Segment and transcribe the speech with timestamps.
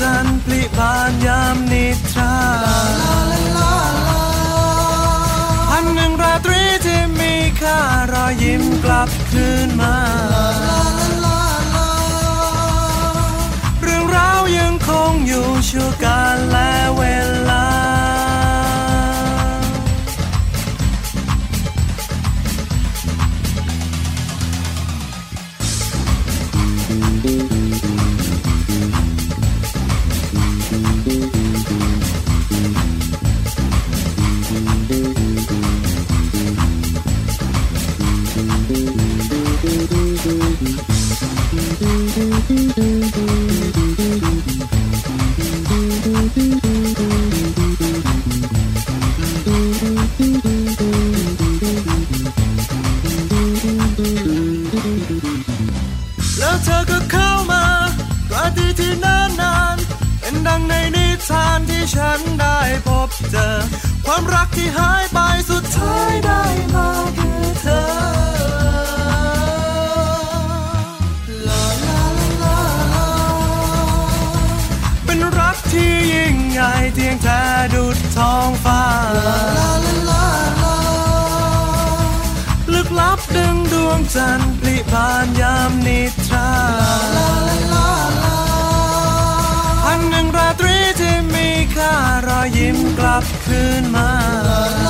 [0.00, 2.34] จันทร์ปลิบานยามนิทรา
[5.68, 7.78] พันหนึ่งราตรีที่มีค่า
[8.12, 9.96] รอยยิ้มกลับคืนมา
[13.82, 16.55] เรื่องราวยังคงอยู่ชั่วการและเวล
[61.68, 63.48] ที่ฉันได้พบเจอ
[64.06, 65.18] ความรักที่หายไป
[65.50, 66.42] สุดท้ายได้
[66.74, 66.88] มา
[67.18, 67.82] คือเธอ
[75.04, 77.42] เป็นรักที่ยิ่งใหญ่เทียงแท้
[77.74, 78.82] ดุดท้องฟ้า
[82.72, 86.00] ลึกลับดึงดวงจันทร์ปลิบานยามนิ
[93.16, 94.85] afkun maður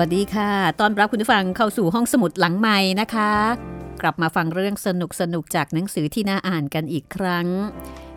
[0.00, 0.50] วัสดีค่ะ
[0.80, 3.32] ตอนรับคุณผู้ฟังเข้าสู่ห้องสมุดหลังใหม่นะคะ
[4.02, 7.46] กลับมาฟังเรื่องสนุกสนุกจากหนังสือที่น่าอ่านกันอีกครั้ง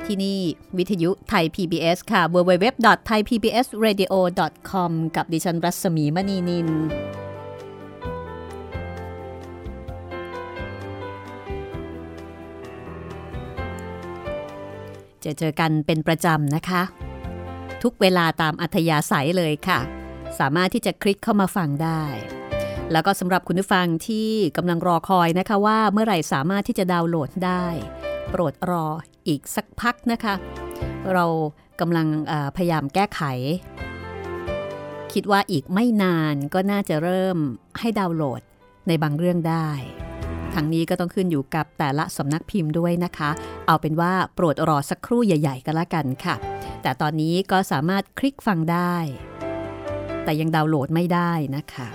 [0.06, 0.38] ที่นี่
[0.78, 6.68] วิทยุไทย PBS ค่ะ www.thaipbsradio.com กับดิฉันรัศมีมณีนิน
[15.24, 16.81] จะเจอกันเป็นประจำนะคะ
[17.84, 20.00] ทุกเวลาตามอัธยาศัยเลยค่ะ
[20.39, 22.04] สามารถที่จะคลิกเข้ามาฟังได้
[22.92, 27.66] แล้วก็สำหรับคุณผู้ฟังที่กำลังรอคอยนะคะว่าเมื่อไหร่สามารถที่จะดาวน์โหลดได้
[28.30, 28.86] โปรดรอ
[29.28, 30.36] อีกสักพักนะคะ
[31.13, 31.25] เรา
[31.80, 32.07] กำลัง
[32.56, 33.22] พยายามแก้ไข
[35.13, 37.38] คิดว่าอีกไม่นานก็น่าจะเริ่ม
[37.80, 38.42] ให้ดาวน์โหลด
[38.88, 39.69] ในบางเรื่องได้
[40.54, 43.30] ทั้งนี้ก็ต้องขึ้นอยู่กับแต่ละสำนักพิมพ์ด้วยนะคะ
[43.68, 46.36] เอาเป็นว่าโปรดรอสักครู่ใหญ่ ๆ ก็แล้วกันค่ะ
[46.81, 48.95] แต่ตอนนี้ก็สามารถคลิกฟังได้
[50.23, 51.88] แต่ยังดาวน์โหลดไม่ได้นะคะ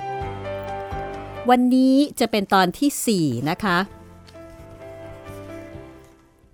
[1.51, 3.79] วันนี้จะเป็นตอนที่ 4 นะคะ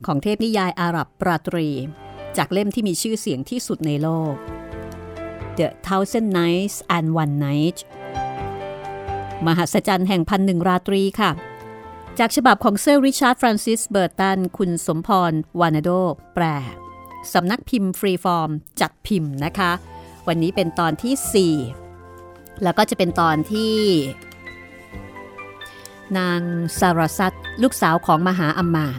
[0.06, 1.68] ของเทพนิยายอาหรับปราตรี
[2.36, 4.34] จากเล่มที่มีชื่อเสียงที่สุดในโลก
[5.58, 7.78] The Thousand Nights and One Night
[9.46, 11.30] มหัศจรรย์แห่งพันหนึ่งราตรีค่ะ
[12.18, 15.90] จากฉบับของเซอร์ริชาร์ดฟรานซิสเบอร์ตัน คุณสมพรวานาโด
[16.34, 16.44] แปล
[17.32, 19.72] สำนักพิมพ์ฟรีฟอร์ม จัดพิมพ์นะคะ
[20.28, 23.76] วันนี้เป็นตอนที่ 4 แล้วก็จะเป็นตอนที่
[26.18, 26.40] นาง
[26.78, 27.32] ซาราซัต
[27.62, 28.98] ลูกสาวของมหาอำมาต์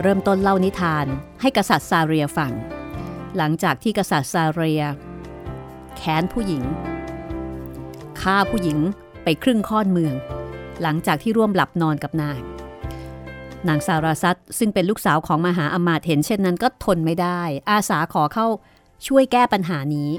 [0.00, 1.06] เริ่มต้นเล่านิทาน
[1.40, 2.52] ให้กษัตริย์ซาเรียฟัง
[3.36, 4.82] หลังจากที่กษัตริย์ซาเรีย
[5.96, 6.62] แค้นผู้หญิง
[8.20, 8.78] ฆ่าผู้หญิง
[9.24, 10.14] ไปครึ่งค่อนเมือง
[10.82, 12.40] หลังจากที่ร่วมหลับนอนกับนาง
[13.68, 17.40] นางสาราซัตซึ่งเป็นลูกสาวของมหาอมาตย์เห็นเช่นนั้นก็ทนไม่ได้
[17.70, 18.46] อาสาขอเข้า
[19.06, 20.10] ช่วยแก้ปัญหานี้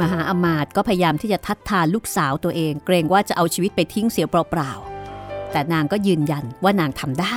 [0.00, 7.36] มหาอมาตย์ก็พยายามที่จะทัดทานลูกสาวตัวเอง เกรงว่าจะเอาชีวิตไปทิ้งเสียเปล่าๆแต่นางก็ยืนยันว่านางทำได้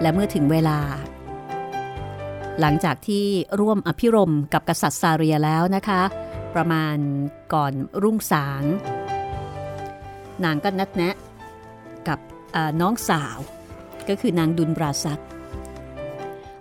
[0.00, 0.78] และเมื่อถึงเวลา
[2.60, 3.24] หลังจากที่
[3.60, 6.02] ร่วมอภิรมกับกษัตริย์ซาเรียแล้วนะคะ
[6.54, 6.96] ประมาณ
[7.54, 8.62] ก่อนรุ่งสาง
[10.44, 11.14] นางก็นัดแนะ
[12.08, 12.18] กับ
[12.80, 13.38] น้องสาว
[14.08, 15.20] ก็คือนางดุลบราซัต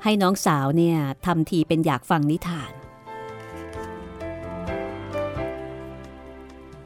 [0.03, 2.71] ให้น้องสาวเนี่ยทำทีเป็นอยากฟังนิทาน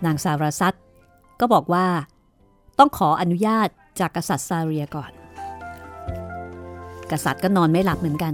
[0.05, 0.73] นางสาวราซัต
[1.39, 1.85] ก็บอกว่า
[2.79, 3.67] ต้องขออนุญาต
[3.99, 5.11] จากกษัตริย์ซาเรียก่อน
[7.11, 8.33] กษัตริย์ก็นอนไม่หลับเหมือนกัน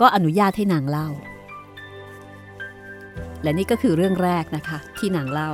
[0.00, 1.08] ก็อนุญาตให้นางเล่า
[3.42, 5.50] และนี่ก็คือเรื่องแรกนะคะที่นางเล่า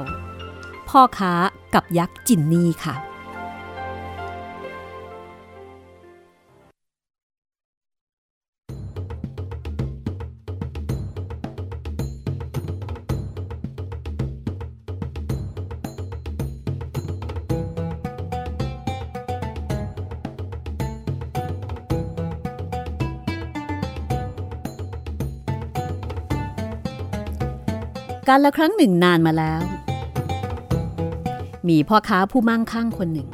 [0.88, 1.35] พ่อค้า
[1.75, 2.94] กับยักษ์จินนี่ค่ะ
[28.37, 29.63] การละครั้งหนึ่งนานมาแล้ว
[31.69, 33.29] มีพ่อค้าผู้มั่งคั่งคนหนึ่ง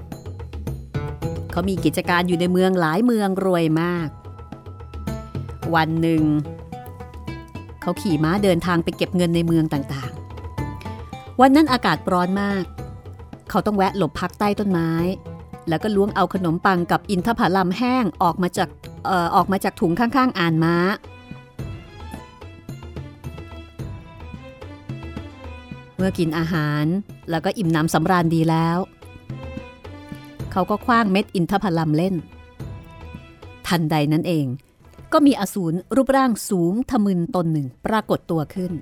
[1.50, 4.08] เขามีกิจการอยู่ในเมืองหลายเมืองรวยมาก
[5.74, 6.22] วันหนึ่ง
[7.82, 12.64] เขาขี่ม้าเดินทางไปเก็บเงินในเมืองต่างๆ วันนั้นอากาศร้อนมาก
[13.50, 14.90] เขาต้องแวะหลบพักใต้ต้นไม้
[15.68, 18.68] แล้วก็ล้วงเอาขนมปังกับอินทผลัมแห้งออกมาจาก
[19.06, 20.76] เอ่อออกมาจากถุงข้างๆ อ่านม้า
[26.00, 26.84] มื่อกินอาหาร
[27.30, 28.78] แล้วก็อิ่มน้ำสำราญดีแล้ว
[30.52, 32.14] เขาก็คว้างเม็ดอินทผลัมเล่น
[33.66, 34.46] ทันใดนั้นเอง
[35.12, 38.72] ก็มีอสูรรูปร่างสูงทะมึนตนหนึ่งปรากฏตัวขึ้น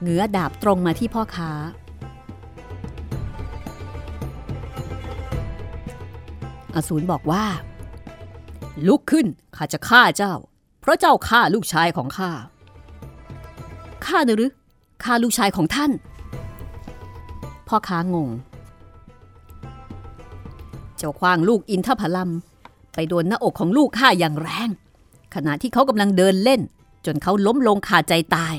[0.00, 1.50] เหงือดาบตรงมาที่พ่อค้า
[6.74, 7.44] อสูรบอกว่า
[8.86, 9.26] ลุกขึ้น
[9.56, 10.34] ข้าจะฆ่าเจ้า
[10.80, 12.30] เพราะเจ้าฆ่าลูกชายของข้า
[14.06, 14.52] ฆ่าหรือ
[15.04, 15.90] ฆ่าลูกชายของท่าน
[17.70, 18.30] พ่อค้างง
[20.98, 22.30] เจ้าควางลูกอินทผลัม
[22.94, 24.70] ไปโดนหน้าอกของลูกข้าอย่างแรง
[25.34, 26.60] ขณะที่เขากำลังเดินเล่น
[27.06, 28.54] จนเขาล้มลงขาดใจตาย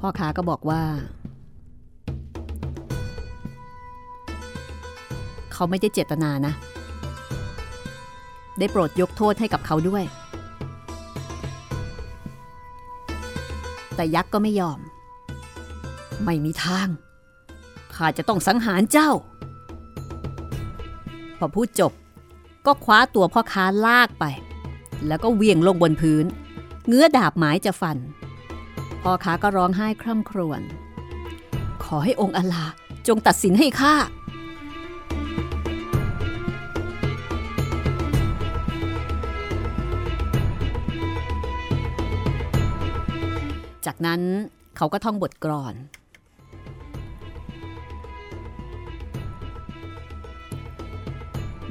[0.00, 0.82] พ่อค้าก็บอกว่า
[5.52, 6.52] เขาไม่ได้เจตนานะ
[8.58, 10.04] ได้โปรดยกโทษให้กับเขาด้วย
[13.96, 14.78] แต่ยักษ์ก็ไม่ยอม
[16.24, 16.88] ไม่มีทาง
[17.94, 19.10] ข้าจะต้องสังหารเจ้า
[21.38, 21.92] พอพูดจบ
[22.66, 24.24] ก็คว้าตัวพ่อค้าลากไป
[25.06, 26.24] แล้วก็เวียงลงบนพื้น
[26.86, 27.98] เงื้อดาบหมายจะฟัน
[29.02, 30.60] พ่อค้าก็ร้องไห้คร่ำครวญ
[31.84, 32.64] ขอให้องค์อลา
[33.08, 33.94] จงตัดสินให้ข้า
[43.86, 44.20] จากนั้น
[44.76, 45.74] เขาก็ท่องบทกลอน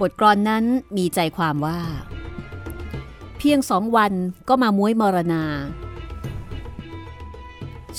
[0.01, 0.63] บทกลอนนั้น
[0.97, 1.79] มีใจความว่า
[3.37, 4.13] เพียงสองวัน
[4.49, 5.43] ก็มาม้วยมรณา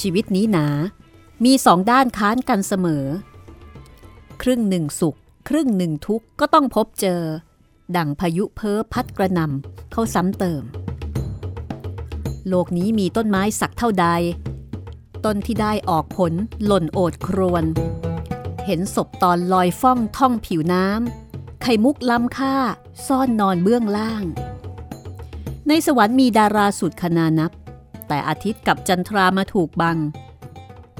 [0.00, 0.66] ชีวิตนี้หนา
[1.44, 3.04] มีสองด้านค้านกันเสมอ
[4.42, 5.18] ครึ่งหนึ่งสุข
[5.48, 7.20] ครึ่งหนึ่งทุกข์ก็ต้องพบเจอ
[7.96, 10.62] ดังพายุเพ้อพัดกระนำเข้าซ้ำเติม
[12.48, 14.06] โลกนี้มีต้นไม้สักเท่าใด
[15.24, 16.32] ต้นที่ได้ออกผล
[16.64, 17.64] หล่นโอดครวน
[18.66, 22.56] เห็นศพตอนลอยฟ่องท่องผิวน้ำไข่มุกล้ำค่า
[23.06, 24.24] ซ่อนนอนเบื้องล่าง
[25.68, 27.52] ในสวรรค์มีดาราสุดขนานับ
[28.08, 29.98] แต่อาทิตย์กับจันทรามาถูกบัง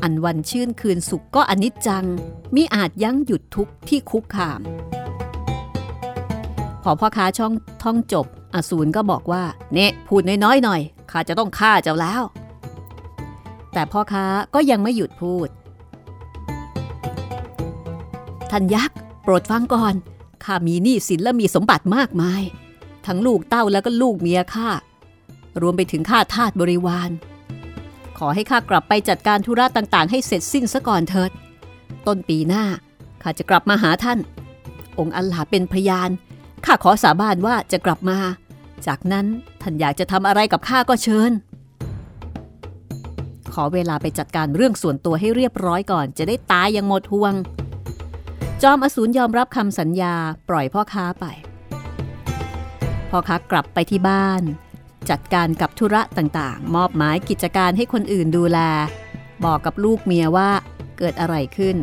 [0.03, 2.05] อันวันชื่นคืนสุขก็อนิจจัง
[2.55, 4.61] มิอาจยั้งหยุดทุกข์ที่คุกคาม
[6.83, 8.27] พอพ่อค้าช่องท่องจบ
[8.57, 12.23] อสูรก็บอกว่า เนะพูดน้อยๆหน่อยข้าจะต้องฆ่าเจ้าแล้ว
[13.73, 15.49] แต่พ่อค้าก็ยังไม่หยุดพูด
[18.51, 19.95] ท่านยักษ์โปรดฟังก่อน
[20.45, 22.43] ข้ามีหนี้สินและมีสมบัติมากมาย
[23.07, 24.69] ทั้งลูกเต้าแล้วก็ลูกเมียข้า
[25.61, 27.11] รวมไปถึงข้าทาสบริวาร
[28.19, 31.31] ขอให้ข้ากลับไปจัดการธุระต่างๆ ให้เสร็จสิ้นซะก่อนเถิด
[32.07, 32.65] ต้นปีหน้า
[33.23, 34.19] ข้าจะกลับมาหาท่าน
[34.99, 36.11] องค์อัลลาเป็นพยาน
[36.65, 38.19] ข้าขอสาบานว่าจะกลับมา
[38.89, 39.27] จากนั้น
[39.63, 41.33] ท่านอยากจะทำอะไรกับข้าก็เชิญ
[43.55, 47.35] ขอเวลาไปจัดการเรื่องส่วนตัวให้เรียบร้อยก่อน จะได้ตายอย่างหมดห่วง
[48.63, 50.15] จอมอสูรยอมรับคำสัญญา
[50.49, 51.27] ปล่อยพ่อค้าไป
[53.11, 54.43] พ่อค้ากลับไปที่บ้าน
[55.11, 58.59] จัดการกับธุระต่างๆ มอบหมายกิจการให้คนอื่นดูแล
[59.45, 60.51] บอกกับลูกเมียว่า
[60.99, 61.77] เกิดอะไรขึ้น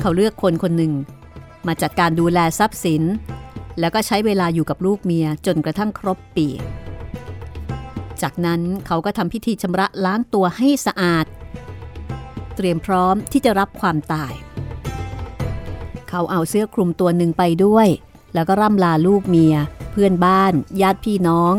[0.00, 0.92] เขาเลือกคนคนหนึ่ง
[1.66, 3.02] มาจัดการดูแลทรัพย์สิน
[3.80, 6.48] แล้วก็ใช้เวลาอยู่กับลูกเมียจนกระทั่งครบปี
[8.22, 11.26] จากนั้นเขาก็ทำพิธีชำระล้างตัวให้สะอาด
[12.56, 14.32] เตรียมพร้อมที่จะรับความตาย
[16.08, 17.88] เขาเอาเสื้อคลุมตัวหนึ่งไปด้วย
[18.34, 19.54] แล้วก็ร่ำลาลูกเมีย
[19.90, 21.54] เพื่อนบ้าน ญาติพี่น้อง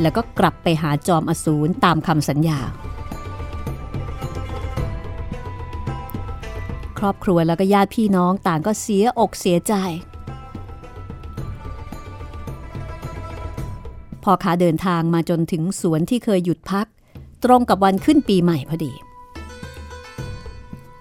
[0.00, 2.60] แล้วก็กลับไปหาจอมอสูรตามคำสัญญา
[6.98, 9.74] ครอบครัวแล้วก็ญาติพี่น้องต่างก็เสียอกเสียใจ
[14.22, 16.86] พอขาเดินทางมาจนถึงสวนที่เคยหยุดพัก
[17.44, 18.92] ตรงกับวันขึ้นปีใหม่พอดี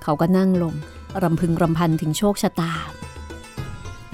[0.04, 0.74] เขาก็นั่งลง
[1.24, 2.74] รำพึงรำพันถึงโชคชะตา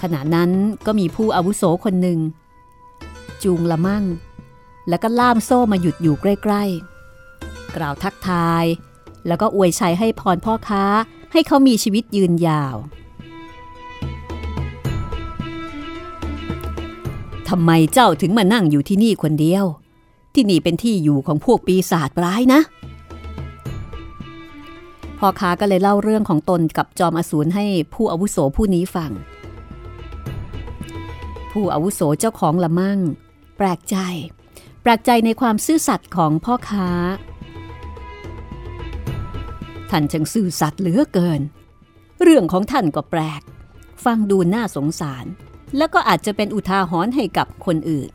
[0.02, 0.52] ขณะนั้น
[0.86, 2.20] ก็มีผู้อาวุโสคนหนึ่ง
[3.44, 4.04] จูงละมั่ง
[4.90, 6.63] แล้วก็ล่ามโซ่มาหยุดอยู่ใกล้
[7.20, 8.66] ๆ กล่าวทักทาย
[9.28, 10.84] แล้วก็อวยชัยให้พรพ่อค้า
[11.34, 12.75] ให้เขามีชีวิตยืนยาว
[17.50, 19.66] ทำไมเจ้าถึงมานั่งอยู่ที่นี่คนเดียว
[20.36, 22.62] ที่นี่เป็นที่อยู่ของพวกปีศาจร้ายนะ
[25.18, 29.12] พ่อค้าก็เลยเล่าเรื่องของตนกับจอมอสูรให้ผู้อาวุโสผู้นี้ฟัง
[31.52, 33.00] ผู้อาวุโสเจ้าของละมั่ง
[33.58, 33.98] แปลกใจ
[34.82, 36.90] แปลกใจในความซื่อสัตย์ของพ่อค้า
[39.96, 41.42] ท่านช่างซื่อสัตย์เหลือเกิน
[42.24, 43.42] เรื่องของท่านก็แปลก
[44.06, 45.26] ฟังดูน่าสงสาร
[45.78, 48.12] แล้วก็อาจจะเป็นอุทาหรณ์ให้กับคนอื่น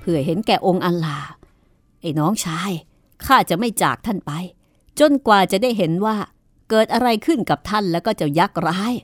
[0.00, 1.18] เพื่อเห็นแก่องค์อัลลา
[2.00, 2.72] ไอ้น้องชาย
[3.26, 4.32] ข้าจะไม่จากท่านไป
[5.00, 6.16] จนกว่าจะได้เห็นว่า
[6.70, 8.94] เกิดอะไรขึ้นกับท่านแล้วก็เจ้ายักษ์ร้าย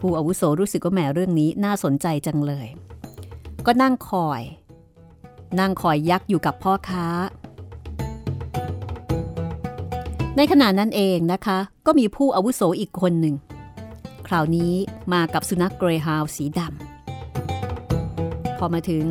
[0.00, 2.68] ผู้อาวุโสรู้สึกว่าแหมเรื่องนี้น่าสนใจจังเลย
[3.66, 4.42] ก็นั่งคอย
[5.60, 7.06] นั่งคอยยักษ์อยู่กับพ่อค้า
[10.36, 13.34] ในขณะนั้นเองนะคะ ก็มีผู้อาวุโสอีกคนหนึ่ง
[14.26, 14.72] คราวนี้
[15.12, 19.06] มากับสุนัขเกรย์ฮาวสีดำพอมาถึง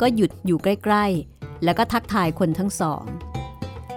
[0.00, 3.04] ก็หยุดอยู่ใกล้ๆ แล้วก็ทักทายคนทั้งสอง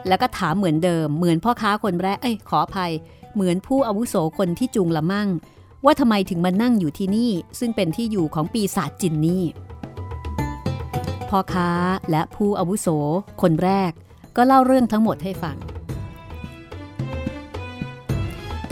[0.08, 2.92] แล้วก็ถามเหมือนเดิม เหมือนพ่อค้าคนแรกเอ้ยขออภัย
[3.34, 5.30] เหมือนผู้อาวุโสคนที่จูงละมั่ง
[5.86, 9.44] ว่าทำไมถึงมานั่งอยู่ที่นี่ ซึ่งเป็นที่อยู่ของปีศาจจินนี่
[11.30, 11.70] พ่อค้า
[12.12, 12.88] และผู้อาวุโส
[13.42, 13.92] คนแรก
[14.36, 15.58] ก็เล่าเรื่องทั้งหมดให้ฟัง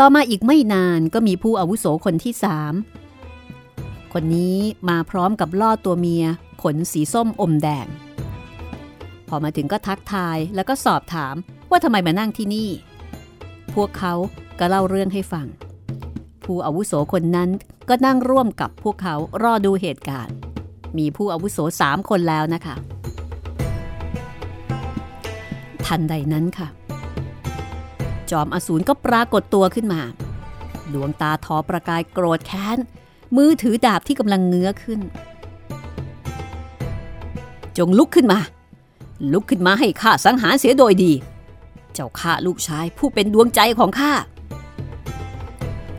[0.01, 2.73] ต่อมาอีกไม่นานก็มีผู้อาวุโสคนที่สาม
[4.13, 4.57] คนนี้
[4.89, 6.25] มาพร้อมกับล่อตัวเมีย
[6.63, 7.87] ขนสีส้มอมแดง
[9.27, 11.35] พอมาถึงก็ทักทายแล้วก็สอบถาม
[11.69, 12.69] ว่าทำไมมานั่งที่นี่
[13.75, 14.13] พวกเขา
[14.59, 15.47] ก็เล่าเรื่องให้ฟัง
[16.43, 17.49] ผู้อาวุโสคนนั้น
[17.89, 20.35] ก็นั่งร่วมกับพวกเขารอดูเหตุการณ์
[20.97, 22.75] มีผู้อาวุโสสามคนแล้วนะคะ
[25.85, 26.78] ทันใดนั้นค่ะ
[28.31, 30.01] จอมอสูรก็ปรากฏตัวขึ้นมา
[30.93, 32.77] ดวงตาทอประกายโกรธแค้น
[33.35, 34.99] มือถือดาบที่กำลังเงื้อขึ้น
[37.77, 38.39] จงลุกขึ้นมา
[39.33, 41.13] ลุกขึ้นมาให้ข้าสังหารเสียโดยดี
[41.93, 44.13] เจ้าข้าลูกชายผู้เป็นดวงใจของข้า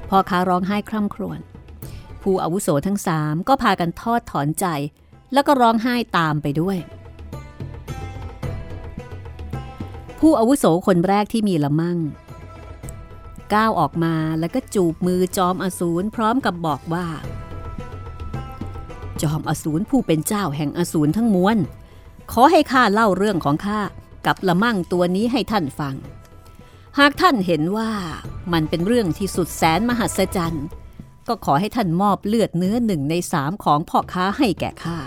[0.09, 1.41] พ่อค้าร้องไห้คร่ำครวญ
[2.23, 4.67] ผู้อาวุโสทั้งสามก็พากันทอดถอนใจ
[5.33, 6.77] แล้วก็ร้องไห้ตามไปด้วย
[10.21, 11.99] ผู้อาวุโสคนแรกที่มีละมั่ง
[13.55, 17.07] ก้าวออกมาแล้วก็จูบมือจอมอสูรพร้อมกับบอกว่า
[19.23, 21.57] จอมอสูรผู้เป็นเจ้าแห่งอสูรทั้งมวล
[22.33, 23.81] ขอให้ข้าเล่าเรื่องของข้า
[24.27, 25.95] กับละมั่งตัวนี้ให้ท่านฟัง
[26.99, 27.91] หากท่านเห็นว่า
[28.53, 30.67] มันเป็นเรื่องที่สุดแสนมหัศจรรย์
[31.29, 34.99] ก็ขอให้ท่านมอบเลือดเนื้อหนึ่งในสามของพ่อค้าให้แก่ข้า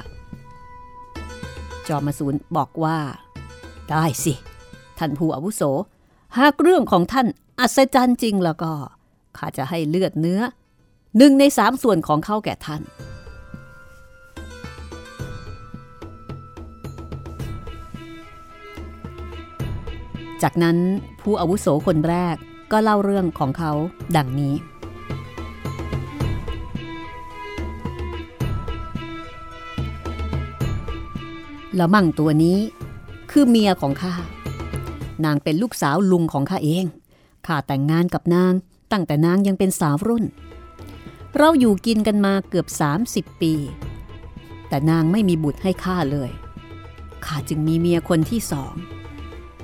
[1.88, 2.98] จอมอสูนบอกว่า
[3.90, 4.34] ได้สิ
[5.00, 5.62] ท่านผู้อาวุโส
[6.38, 7.28] หากเรื่องของท่าน
[7.60, 8.72] อัศจรรย์จริงแล้วก็
[9.38, 10.42] ข้าจะให้เลือดเนื้อ
[11.18, 12.82] หนึ่งในสามส่วนของเขาแก่ท่าน
[20.44, 20.78] จากนั้น
[21.22, 22.36] ผู้อาวุโสคนแรก
[22.72, 23.72] ก็เล่าเรื่องของเขา
[24.18, 24.56] ดังนี้
[31.80, 32.58] ละมั่งตัวนี้
[33.32, 34.14] คือเมียของข้า
[35.26, 36.86] นางเป็นลูกสาวลุงของข้าเอง
[37.48, 38.54] ข้าแต่งงานกับนาง
[38.92, 40.26] ตั้งแต่นางยังเป็นสาวรุ่น
[41.38, 42.68] เราอยู่กินกันมาเกือบ
[43.06, 43.54] 30 ปี
[44.68, 46.32] แต่นางไม่มีบุตรให้ข้าเลย
[47.26, 48.74] ข้าจึงมีเมียคนที่สอง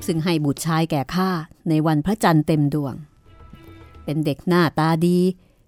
[0.06, 1.30] ซึ่งให้บุตรชายแก่ข้า
[1.70, 2.96] ในวันพระจันทร์เต็มดวง
[4.04, 5.18] เป็นเด็กหน้าตาดี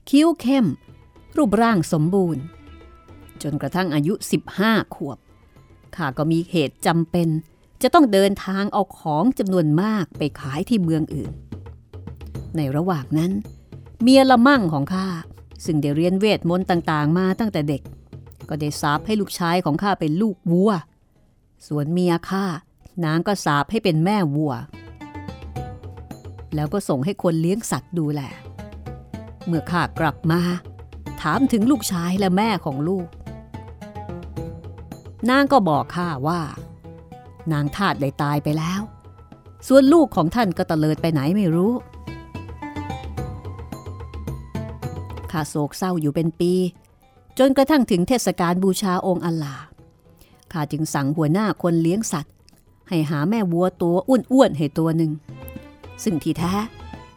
[0.09, 0.65] คิ้วเข้ม
[1.37, 2.43] รูปร่างสมบูรณ์
[3.41, 4.13] จนกระทั่งอายุ
[4.55, 5.17] 15 ขวบ
[5.95, 7.27] ข้าก็มีเหตุจำเป็น
[7.83, 11.31] จะต้องเดินทางเอาของจำนวนมากไปขายที่เมืองอื่น
[12.55, 13.31] ในระหว่างนั้น
[14.01, 15.07] เมียละมั่งของข้า
[15.65, 17.81] ซึ่งได้เรียนเวทมนต์ต่างๆ มาตั้งแต่เด็ก
[18.49, 20.71] ก็ได้สาบให้ลูกชายของข้าเป็นลูกวัว
[21.67, 22.45] ส่วนเมียข้า
[23.05, 24.53] นางก็สาบให้เป็นแม่วัว
[26.55, 28.21] แล้วก็ส่งให้คนเลี้ยงสัตว์ดูแล
[29.45, 30.41] เมื่อข้ากลับมา
[31.21, 33.07] ถามถึงลูกชายและแม่ของลูก
[35.29, 36.41] นางก็บอกข้าว่า
[37.53, 38.81] นางทาตได้ตายไปแล้ว
[39.67, 41.73] ส่วนลูกของท่านก็ตะเลิดไปไหนไม่รู้
[45.31, 46.53] ข้าโศกเศร้าอยู่เป็นปี
[47.39, 49.55] จนกระทั่งถึงเทศกาลบูชาองค์อัลลา
[50.51, 52.33] ข้าจึงสั่งหัวหน้าคนเลี้ยงสัตว์
[52.89, 53.95] ให้หาแม่วัวตัว
[54.31, 55.11] อ้วนๆให้ตัวหนึ่ง
[56.03, 56.53] ซึ่งที่แท้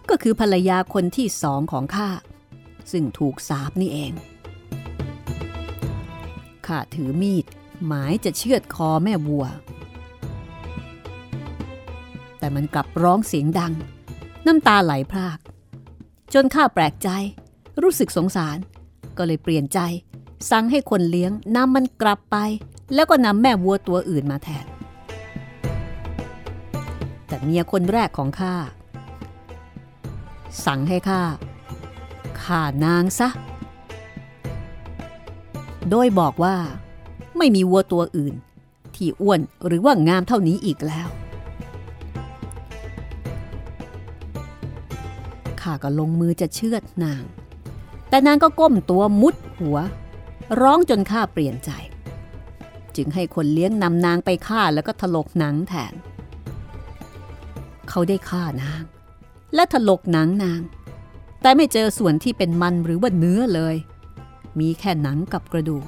[0.09, 2.09] ก็คือภรรยาคนที่สองของข้า
[2.93, 4.13] ซึ่งถูกสาบนี่เอง
[6.67, 7.45] ข้าถือมีด
[7.87, 9.47] หมายจะเชือดคอแม่วัว
[12.45, 13.73] แต่มันกลับร้องเสียงดัง
[14.47, 15.39] น้ำตาไหลพราก
[16.35, 17.09] จนข้าแปลกใจ
[17.83, 18.59] รู้สึกสงสาร
[19.17, 19.79] ก็เลยเปลี่ยนใจ
[20.51, 22.37] สั่งให้คนเลี้ยงนำมันกลับไป
[22.95, 24.67] แล้วก็นำแม่วัวตัวอื่นมาแทน
[27.27, 28.55] แต่เมียคนแรกของข้า
[30.65, 31.23] สั่งให้ข้า
[32.43, 33.29] ฆ่านางซะ
[35.91, 36.57] โดยบอกว่า
[37.37, 38.35] ไม่มีวัวตัวอื่น
[38.95, 41.09] ที่อ้วนหรือว่างามเท่านี้อีกแล้ว
[45.65, 47.25] ข้าก็ลงมือจะเชือดนาง
[48.09, 49.79] แต่นางก็ก้มตัวมุดหัว
[50.61, 51.71] ร้องจนข้าเปลี่ยนใจ
[52.97, 55.95] จึงให้คนเลี้ยงนำนางไปฆ่าแล้วก็ถลกหนังแทน
[57.89, 58.83] เขาได้ฆ่านาง
[59.55, 60.61] และถลกหนังนาง
[61.43, 63.77] แต่ไม่เจอส่วนที่เป็นมันหรือว่าเนื้อเลย
[64.61, 65.87] มีแค่หนังกับกระดูก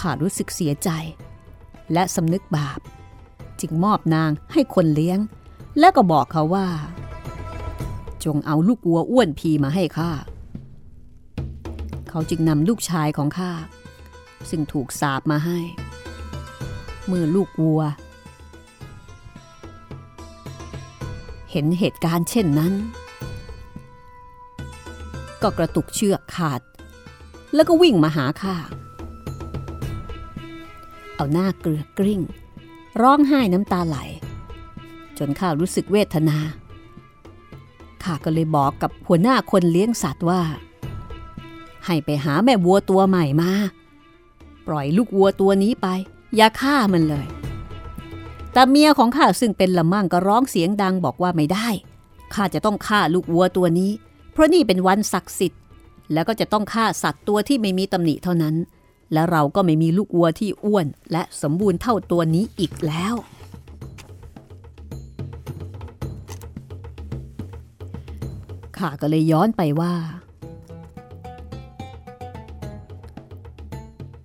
[0.00, 0.90] ข้ารู้สึกเสียใจ
[1.92, 2.80] และสำนึกบาป
[3.60, 5.18] จึงมอบนางให้คนเลี้ยง
[5.78, 6.66] และก็บอกเขาว่า
[8.26, 10.10] จงเอาลูกวัวอ้วนพีมาให้ข้า
[12.08, 13.52] เขาจึงนำลูกชายของข้า
[14.50, 15.58] ซึ่งถูกสาบมาให้
[17.06, 17.82] เมื่อลูกวัว
[21.50, 22.72] เห็นเหตุการณ์เช่นนั้น
[25.42, 26.60] ก็กระตุกเชือกขาด
[27.54, 28.56] แล้วก็วิ่งมาหาข้า
[31.16, 32.20] เอาหน้าเกลือกกริ้ง
[33.02, 33.96] ร้องไห้น้ำตาไหล
[35.18, 36.38] จนข้ารู้สึกเวทนา
[38.06, 40.42] ข้าก็เลยบอกกับหัวหน้าคนเลี้ยงสัตว์ว่า
[41.84, 43.52] ให้ไปหาแม่วัวตัวใหม่มา
[44.66, 45.86] ปล่อยลูกวัวตัวนี้ไป
[46.36, 47.26] อย่าฆ่ามันเลย
[48.52, 51.68] แต่เมียของข้าซึ่งเป็นละมั่งก็ร้องเสียงดังบอกว่าไม่ได้
[52.34, 53.90] ข้าจะต้องฆ่าลูกวัวตัวนี้
[54.32, 55.60] เพราะนี่เป็นวันศักดิ์สิทธิ์
[56.12, 58.54] แล้วก็จะต้องฆ่าสัตว์ตัวที่ไม่มีตำหนิเท่านั้น
[59.12, 63.14] และเราก็ไม่มีลูกวัวที่อ้วนและสมบูรณ์เท่าตัวนี้อีกแล้ว
[68.78, 69.94] ข้าก็เลยย้อนไปว่า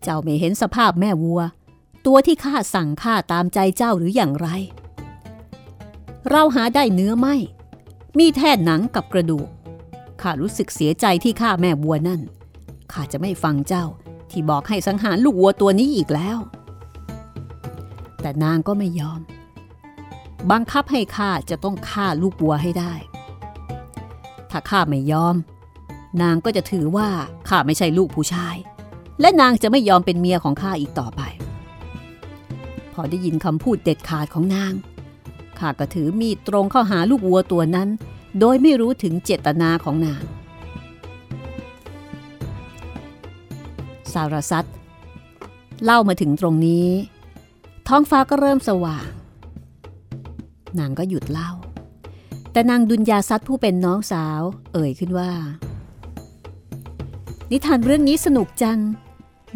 [0.04, 1.42] เจ้าไม่เห็นสภาพแม่วัว
[2.06, 4.48] ตัวที่ข้าสั่งข้าตามใจเจ้าหรืออย่างไร
[6.30, 7.36] เราหาได้เนื้อไม่
[8.20, 9.48] มีแท่หนังกับกระดูก
[10.22, 12.22] ข้ารู้สึกเสียใจที่ข้าแม่วัวนั่น
[12.92, 13.86] ข้าจะไม่ฟังเจ้า
[14.32, 16.38] ที่บอกให้สังหารลูกวัวตัวนี้อีกแล้ว
[18.22, 19.22] แต่นางก็ไม่ยอม
[20.52, 22.94] บังคับให้ข้าจะต้องฆ่าลูกวัวให้ได้
[24.52, 25.36] ถ้าข้าไม่ยอม
[26.22, 27.10] นางก็จะถือว่า
[27.50, 28.56] ข้าไม่ใช่ลูกผู้ชาย
[29.22, 31.22] และนางจะไม่ยอมเป็นเมียของข้าอีกต่อไป
[32.94, 34.74] พอได้ยินคำพูดเด็ดขาดของนาง
[35.60, 37.90] ข้าก็ถือมีดตรงเข้าหาลูกวัวตัวนั้น
[38.40, 40.24] โดยไม่รู้ถึงเจตนาของนาง
[44.14, 44.68] สารสัต
[45.84, 46.88] เล่ามาถึงตรงนี้
[47.88, 49.08] ท้องฟ้าก็เริ่มสว่าง
[50.80, 51.52] นางก็หยุดเล่า
[52.52, 54.42] แต่นางดุลยาซัดผู้เป็นน้องสาว
[54.74, 55.32] เอ่ยขึ้นว่า
[57.52, 58.80] นิทานเรื่องนี้สนุกจัง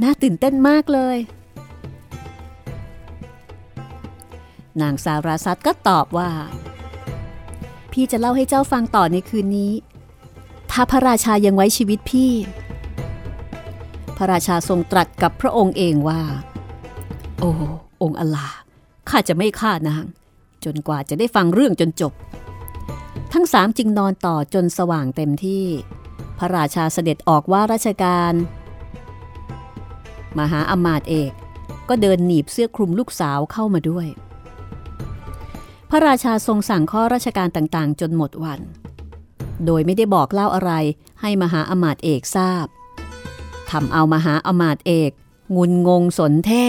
[0.01, 1.17] น่าตื่นเต้นมากเลย
[4.81, 6.29] นางสาราซัตก็ตอบว่า
[7.91, 9.73] พี่จะเล่าให้เจ้าฟังต่อในคืนนี้
[10.71, 12.31] ถ้าพระราชายังไว้ชีวิตพี่
[14.17, 16.21] พระราชาทรงตรัสกับพระองค์เองว่า
[17.39, 17.51] โอ้
[18.01, 18.49] องค์อลา
[19.09, 20.05] ข้าจะไม่ฆ่านาง
[20.65, 22.13] จนกว่าจะได้ฟังเรื่องจนจบ
[23.37, 25.65] ทั้งสามจึงนอนต่อจนสว่างเต็มที่
[26.37, 28.33] พระราชาเสด็จออกว่าราชการ
[30.39, 31.31] มหาอมาตย์เอก
[31.89, 34.07] ก็เดินหนีบเสื้อคลุมลูกสาวเข้ามาด้วย
[35.89, 38.59] พระราชาทรงสั่งข้อราชการต่างๆ จนหมดวัน
[39.65, 40.71] โดยไม่ได้บอกเล่าอะไร
[41.21, 42.65] ให้มหาอมาตย์เอกทราบ
[43.71, 45.11] ทำเอามหาอมาตย์เอก
[45.55, 46.65] งุนงงสนแท้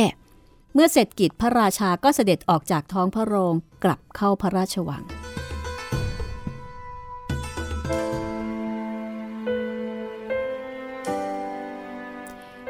[0.74, 5.04] เมื่อเสร็จกิจพระราชาก็เสด็จออกจากท้องพระโรงกลับเข้าพระราชวัง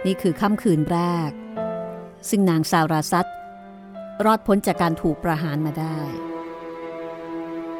[0.07, 1.31] นี่คือค่ำคืนแรก
[2.29, 3.27] ซึ่งนางสาราซัต
[4.25, 6.01] รอดพ้นจากการถูกประหารมาได้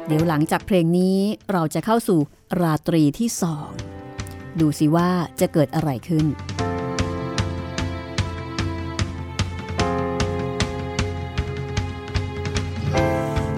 [0.07, 1.17] เดี๋ยวหลังจากเพลงนี้
[1.51, 2.19] เราจะเข้าสู่
[2.61, 3.69] ราตรีที่สอง
[4.59, 5.09] ดูสิว่า
[5.39, 6.25] จะเกิดอะไรขึ้น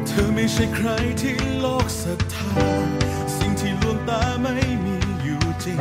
[0.08, 0.90] เธอไม่ใช่ใคร
[1.22, 2.54] ที่โลกศรัทธา
[3.38, 4.56] สิ่งที่ลวงตาไม่
[4.86, 5.80] มีอยู่จริง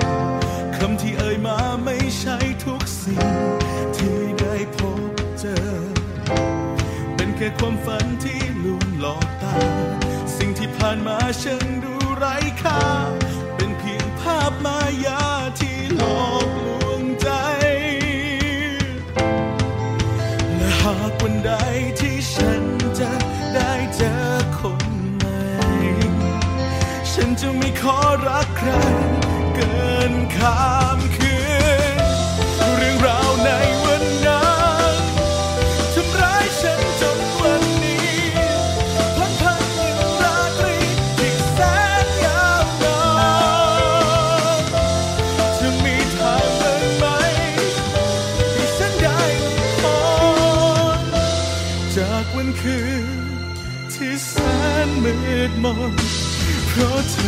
[0.76, 2.36] คำที่เอ่ยมาไม่ใช่
[3.08, 4.78] สิ่งที่ได้พ
[5.10, 5.58] บเจอ
[7.14, 9.56] เป็นแค่ความฝันที่ลวงหลอกตา
[10.36, 12.82] สิ่งที่ผ่านมาฉันดูไร้ค่า
[13.56, 15.24] เป็นเพียงภาพมายา
[15.60, 17.30] ที่หลอกลวงใจ
[20.56, 21.52] และหากวันใด
[22.00, 22.62] ที่ฉัน
[23.00, 23.12] จะ
[23.54, 24.14] ได้เจอ
[24.58, 25.40] คนใหม่
[27.12, 28.70] ฉันจะไม่ขอรักใคร
[29.54, 31.07] เกินคืนเรื่องราว
[33.44, 33.48] ใน
[33.84, 34.46] วันนั้
[34.92, 34.94] น
[35.94, 38.10] ทำร้ายฉันจนวันนี้
[39.16, 40.76] พันพันยังราตรี
[41.18, 41.58] ที่แส
[42.04, 43.00] นยาวนา
[44.60, 44.62] น
[45.58, 47.04] จะมีทางบ้างไหม
[48.54, 49.20] ให้ฉันได้
[49.80, 49.82] พ
[50.96, 50.98] ร
[51.96, 53.06] จากวันคืน
[53.94, 54.34] ที่แส
[54.86, 55.14] นมื
[55.50, 55.92] ดมน
[56.68, 57.16] เพราะเธ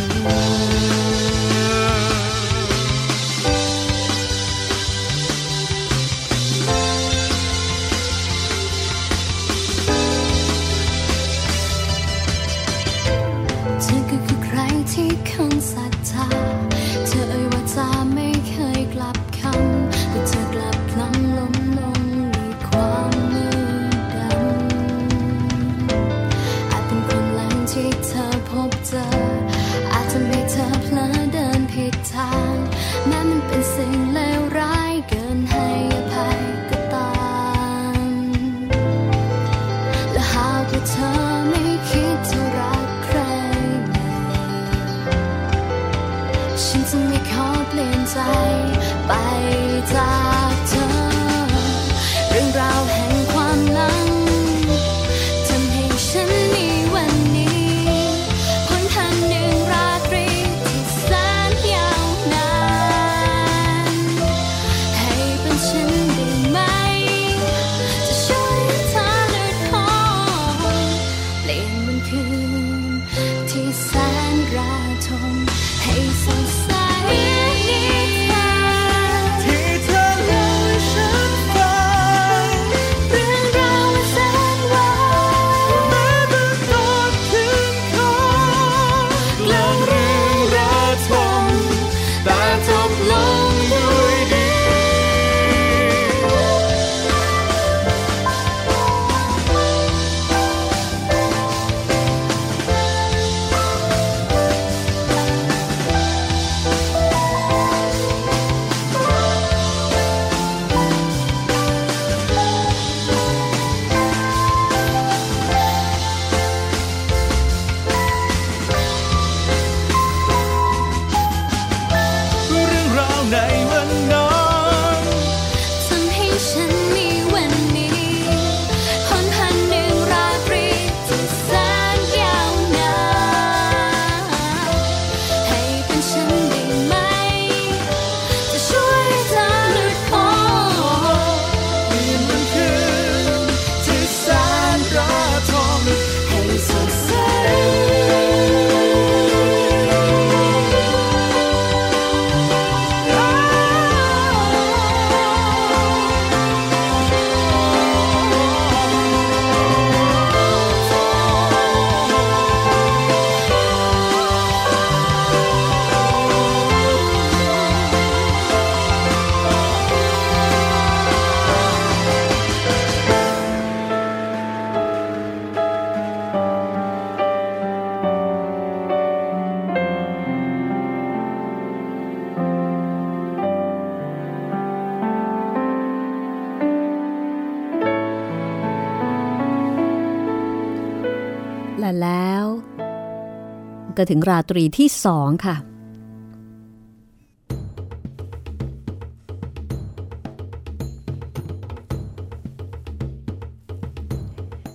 [194.01, 195.55] ก็ถึงราตรีที่สองค่ะ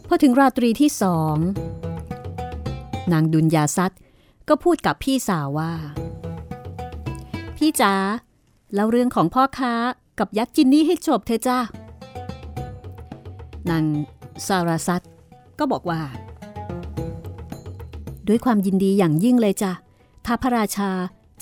[0.09, 1.37] พอถึงราตรีที่สอง
[3.13, 3.95] นางดุลยาซัด
[4.49, 5.73] ก็พูดกับพี่สาวว่า
[7.57, 7.95] พี่จ๋า
[8.75, 9.75] เล่าเรื่องของพ่อค้า
[10.19, 11.59] กับยักษ์จินนี่ให้จบเธอจ้า
[13.71, 13.85] นาง
[14.47, 15.03] สาราซัต
[15.59, 16.03] ก็บอกว่า
[18.29, 19.73] ด้วยความยินดีอย่างยิ่งเลยจ้ะ
[20.27, 20.91] ถ้าพระราชา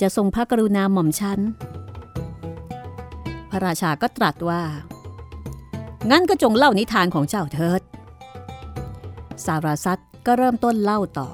[0.00, 1.40] จะทรงพระกรุณาหม่อมฉัน
[3.50, 4.62] พระราชาก็ตรัสว่า
[6.10, 7.82] งั้นก็จงเล่านิทานของเจ้าเถิด
[9.44, 11.28] สาราซัตก็เริ่มต้นเล่าต่อ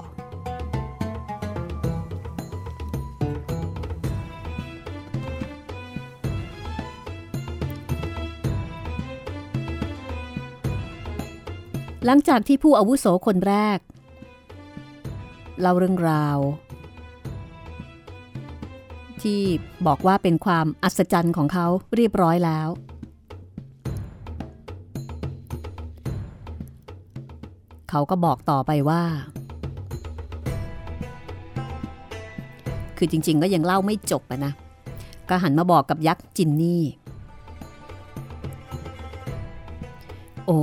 [12.05, 13.79] หลังจากที่ผู้อาวุโสคนแรก
[15.61, 16.37] เล่าเรื่องราว
[19.21, 19.41] ที่
[19.87, 22.69] บอกว่าเป็นความอัศจรรย์ของเขาเรียบร้อยแล้ว
[27.89, 29.03] เขาก็บอกต่อไปว่า
[32.97, 34.53] คือจริง ๆ ก็ยังเล่าไม่จบนะ
[35.29, 36.83] ก็หันมาบอกกับยักษ์จินนี่
[40.45, 40.59] โอ้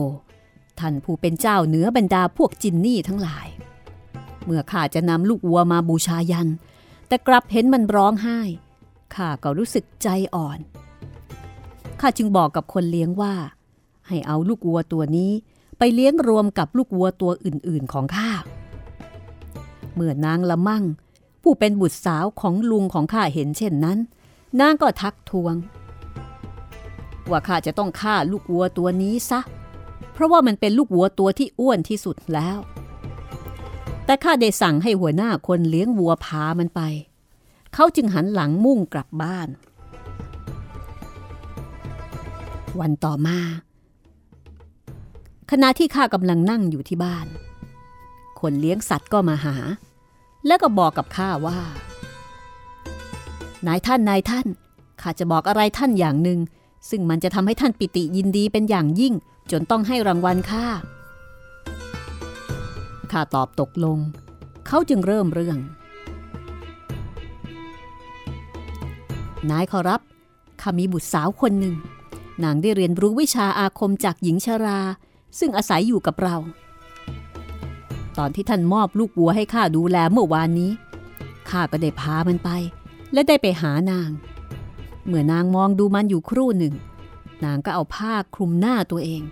[0.80, 3.47] ท่านผู้เป็นเจ้าเหนือบรรดาพวกจินนี่ทั้งหลาย
[4.50, 6.48] เมื่อข้าจะนำลูกวัวมาบูชายัน
[7.08, 8.40] แต่กลับเห็นมันร้องไห้
[9.14, 10.58] ข้าก็รู้สึกใจอ่อน
[12.00, 13.34] ข้าจึงบอกกับคนเลี้ยงว่า
[14.08, 15.32] ให้เอาลูกวัวตัวนี้
[15.78, 18.30] ไปเลี้ยงรวมกับลูกวัวตัวอื่นๆของข้า
[19.94, 20.84] เมื่อนางละมั่ง
[21.42, 23.98] ผู้เป็นบุตรสาวของลุงของข้าเห็นเช่นนั้น
[24.61, 25.54] นางก็ทักทวง
[27.30, 29.40] ว่าข้าจะต้องฆ่าลูกวัวตัวนี้ซะ
[30.12, 32.58] เพราะว่ามันเป็นลูกวัวตัวที่อ้วนที่สุดแล้ว
[34.09, 36.81] แต่ข้าได้สั่งให้หัวหน้าคนเลี้ยงวัวพามันไป
[37.75, 39.49] เขาจึงหันหลังมุ่งกลับบ้าน
[42.81, 43.38] วันต่อมา
[45.51, 47.27] ขณะที่ข้ากำลังนั่งอยู่ที่บ้าน
[48.40, 49.57] คนเลี้ยงสัตว์ก็มาหา
[50.47, 51.59] แล้วก็บอกกับข้าว่า
[53.66, 54.47] นายท่านนายท่าน
[55.01, 56.38] ข้าจะบอกอะไรท่านอย่างหนึ่ง
[56.90, 59.14] ซึ่งมันจะทำให้ท่านปิติยินดีเป็นอย่างยิ่ง
[59.51, 60.66] จนต้องให้รางวัลข้า
[63.12, 63.99] ข้าตอบตกลง
[64.66, 65.59] เขาจึงเริ่มเรื่อง
[69.51, 70.01] นายขอรับ
[70.61, 71.75] ข้ามีบุตรสาวคนหนึ่ง
[72.44, 74.81] นางได้เรียนรู้วิชาอาคมจากหญิงชรา
[75.38, 76.37] ซึ่งอาศัยอยู่กับเรา
[78.18, 80.71] ตอนที่ท่านมอบลูกวัวให้ข้าดูแลเมื่อวานนี้
[81.51, 82.51] ข้าก็ได้พามันไป
[83.12, 84.11] และได้ไปหานาง
[85.07, 86.75] เมื่อนางมองดูมันอยู่ครู่หนึ่ง
[87.44, 89.23] นางก็เอาผ้าคลุมหน้าตัวเอง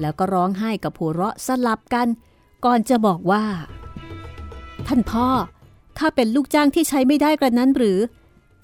[0.00, 2.06] แล้วก็ร้องไห้กับหัวเราะสลับกัน
[2.64, 3.44] ก่อนจะบอกว่า
[4.86, 5.28] ท่านพ่อ
[5.98, 7.98] ข้าเป็นลูกจ้างที่ใช้ไม่ได้กระนั้นหรือ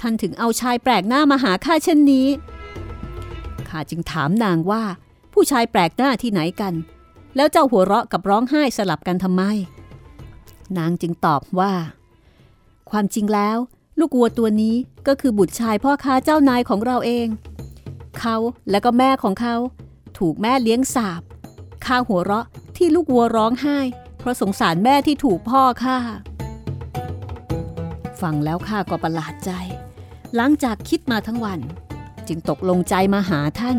[0.00, 2.26] ท่านถึงเอาชายแปลกหน้ามาหาข้าเช่นนี้
[3.68, 4.82] ข้าจึงถามนางว่า
[5.32, 6.74] ผู้ชายแปลกหน้าที่ไหนกัน
[7.36, 9.42] แล้วเจ้าหัวเราะกับร้องไห้สลับกันทำไม
[10.78, 11.72] นางจึงตอบว่า
[12.90, 13.58] ความจริงแล้ว
[13.98, 14.74] ลูกวัวตัวนี้
[15.06, 17.26] ก็คือบุตรชายพ่อค้าเจ้านายของเราเอง
[18.18, 18.36] เขา
[18.70, 19.56] และก็แม่ของเขา
[20.18, 21.22] ถูกแม่เลี้ยงสาบ
[21.84, 22.46] ข้าหัวเราะ
[22.86, 23.78] ที่ลูกวัวร้องไห้
[24.18, 25.98] เพราะสงสารแม่ที่ถูกพ่อฆ่า
[28.20, 29.50] ฟังแล้วข้าก็ประหลาดใจ
[30.36, 31.60] หลังจากคิดมาทั้งวัน
[32.28, 33.78] จึงตกลงใจมาหาท่าน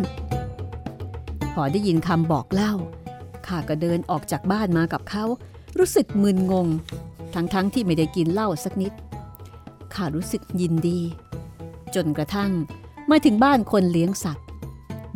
[1.54, 2.74] พอได้ยินคำบอกเล่า
[3.48, 5.26] ข้าก็เดินออกจากบ้านมากับเขา
[5.78, 6.68] รู้สึกมึนงง
[7.34, 8.94] ทั้งๆทที่ไม่ได้กินเหล้าสักนิด
[9.94, 11.00] ข้ารู้สึกยินดี
[11.96, 12.52] จนกระทั่ง
[13.10, 14.46] มาถึงบ้านคนเลี้ยงสัตว์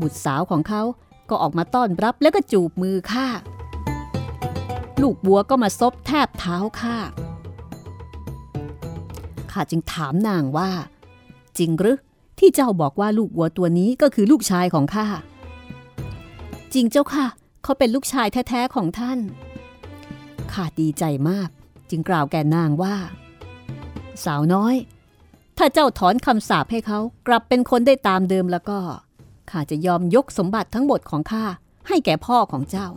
[0.02, 0.82] บุตรสาวของเขา
[1.30, 3.28] ก็ออกมาต้อนรับแล้วก็จูบมือข้า
[5.02, 6.98] ลูกบัวก็มาซบแทบเท้าข้า
[9.52, 10.70] ข้าจึงถามนางว่า
[11.58, 11.98] จริงหรือ
[12.40, 15.08] ที่เจ้าบอกว่าลูกวัวตัวนี้ก็คือลูกชายของข้า
[16.74, 17.26] จริงเจ้าค่ะ
[17.64, 19.20] เขาเป็นลูกชายแท้ๆของท่าน
[20.52, 21.50] ข้าดีใจมาก
[21.90, 22.96] จึงกล่าวแก่นางว่า
[24.26, 24.76] สาวน้อย
[25.58, 28.80] ถ้าเจ้าถอนคำสาปให้เขากลับเป็นคนได้ตามเดิมแล้วก็
[29.52, 31.46] ข้าจะยอมยกสมบัติทั้งหมดของข้า
[31.88, 32.88] ให้แก่พ่อของเจ้า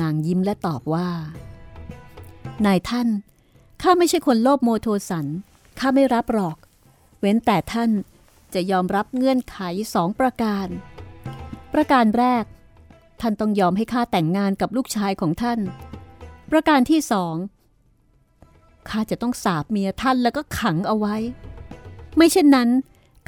[0.00, 1.08] นางยิ้มและตอบว่า
[2.66, 3.08] นายท่าน
[3.82, 5.26] ข้าไม่ใช่คนโลภโมโทสัน
[5.78, 6.56] ข้าไม่รับหรอก
[7.20, 7.90] เว้นแต่ท่าน
[8.54, 9.58] จะยอมรับเงื่อนไข
[9.94, 10.66] สองประการ
[11.74, 12.44] ประการแรก
[13.20, 15.60] ท่านต้องยอมให้ข้าแต่งงานกับลูกชายของท่าน
[16.50, 17.34] ประการที่สอง
[18.88, 21.16] ข้าจะต้องสาบเมียท่านแล้วก็ขังเอาไว้
[22.16, 22.68] ไม่เช่นนั้น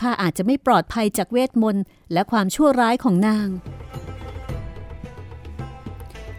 [0.01, 3.49] ข้าอาจจะไม่ปลอดภัยจากเวทมนต์และความชั่วร้ายของนาง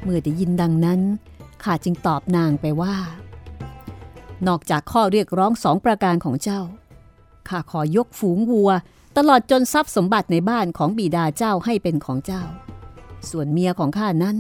[0.09, 1.01] เมื่อได้ยินดังนั้น
[1.63, 2.95] ข้าจึงตอบนางไปว่า
[4.47, 6.61] นอกจากข้อเรียกร้องสองประการของเจ้า
[7.49, 8.71] ข้าขอยกฝูงวัว
[9.17, 12.43] ตลอดจนทรัพย์สมบัติในบ้านของบิดาเจ้าให้เป็นของเจ้า
[13.29, 14.35] ส่วนเมียของข้านั้น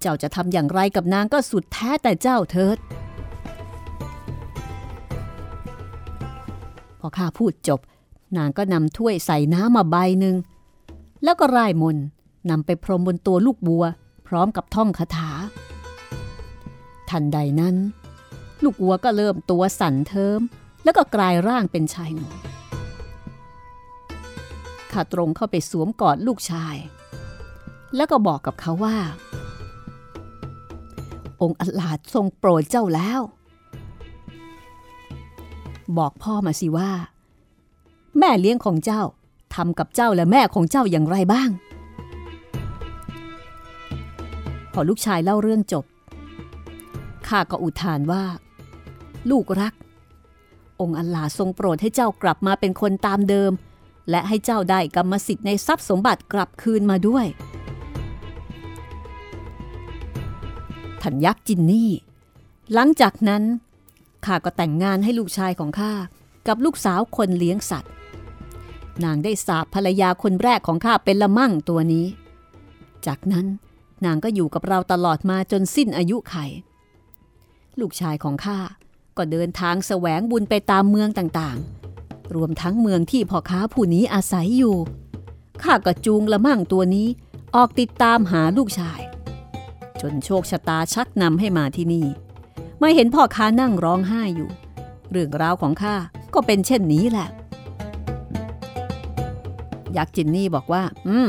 [0.00, 2.78] เจ้าจะทำอย่างไรกับนางก็สุดแท้แต่เจ้าเถิด
[7.00, 7.80] พอข้าพูดจบ
[8.36, 10.36] นางก็นำถ้วยใส่น้ำมาใบหนึ่ง
[11.24, 11.96] แล้วก็ร่ายมน
[12.50, 13.84] นำไปพรมบนตัวลูกบัว
[14.26, 15.30] พร้อมกับท่องคาถา
[17.10, 17.76] ทันใดนั้น
[18.62, 20.40] ลูกวัวก็เริ่มตัวสั่นเทิม
[20.84, 22.34] แล้วก็กลายร่างเป็นชายหนุ่ม
[24.92, 26.76] ข้าตรงเข้าไปสวมกอดลูกชาย
[27.96, 28.96] แล้วก็บอกกับเขาว่า
[31.42, 33.20] องค์อัลลาดทรงโปรดเจ้าแล้ว
[35.98, 36.90] บอกพ่อมาสิว่า
[38.18, 39.02] แม่เลี้ยงของเจ้า
[39.54, 41.50] ทำกับเจ้าและแม่ของเจ้าอย่างไรบ้าง
[44.78, 45.84] พอลูกชายเล่าเรื่องจบ
[47.28, 48.24] ข้าก็อุทานว่า
[49.30, 49.74] ลูกรัก
[50.80, 53.52] องค์อัลลาทรงโปรดให้เจ้ากลับมาเป็นคนตามเดิม
[54.10, 57.26] และให้เจ้าได้กรรมสิทธิ์ในทรัพย์สมบัติกลับคืนมาด้วย
[61.02, 61.90] ทันยักษ์จินนี่
[62.74, 63.42] หลังจากนั้น
[64.26, 65.92] ข้าก็แต่งงานให้ลูกชายของข้า
[66.48, 67.92] กับลูกสาวคนเลี้ยงสัตว์
[69.04, 72.06] นางได้สาบภรรยาคนแรกของข้าเป็นละมั่งตัวนี้
[73.08, 73.46] จากนั้น
[74.04, 76.34] นางก็อยู่กับเราตลอดมาจนสิ้นอายุไข
[77.80, 78.58] ลูกชายของข้า
[79.16, 84.76] ก็เดินทางแสวงบุญไปตามเมืองต่างๆ รวมทั้งเมืองที่พ่อค้าผู้นี้อาศัยอยู่
[85.62, 87.08] ข้าก็จูงละมั่งตัวนี้
[87.54, 89.00] ออกติดตามหาลูกชาย
[90.00, 92.06] จนโชคชะตาชักนำให้มาที่นี่
[92.78, 94.50] ไมาเห็นพ่อค้านั่งร้องไห้อยู่
[95.10, 95.96] เรื่องราวของข้า
[96.34, 97.28] ก็เป็นเช่นนี้แหละ
[99.96, 101.28] ยักษ์จินนี่บอกว่า อืม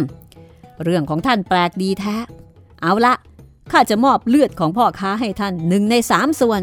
[0.84, 2.18] เรื่องของท่านแปลกดีแท้
[2.82, 3.14] เอาละ
[3.72, 6.62] ข้าจะมอบเลือดของพ่อค้าให้ท่านหนึ่งในสามส่วน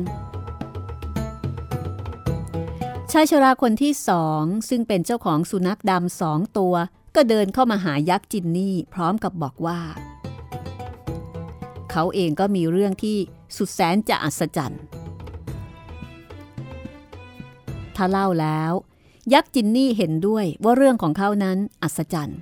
[3.12, 6.74] ชายชราคนที่สองซึ่งเป็นเจ้าของสุนัขดำสองตัว
[7.14, 9.80] ก็เดินเข้ามาหายักษ์จินนี่พร้อมกับบอกว่า
[11.90, 13.16] เขาเองก็มีเรื่องที่
[13.56, 14.82] สุดแสนจะอัศจรรย์
[17.96, 18.72] ถ้าเล่าแล้ว
[19.32, 22.38] ยักษ์จินนี่เห็นด้วยว่าเรื่องของเขานั้นอัศจรรย์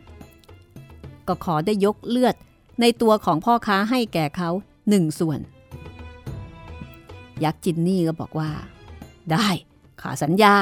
[1.29, 2.37] ก็ขอได้ยกเลือด
[2.83, 4.51] ในตัวของพ่อค้าให้แก่เขา
[4.89, 5.41] หนึ่งส่วน
[7.45, 8.51] ยักษ์จินนี่ก็บอกว่า
[9.33, 9.49] ได้
[10.01, 10.55] ข้าสัญญา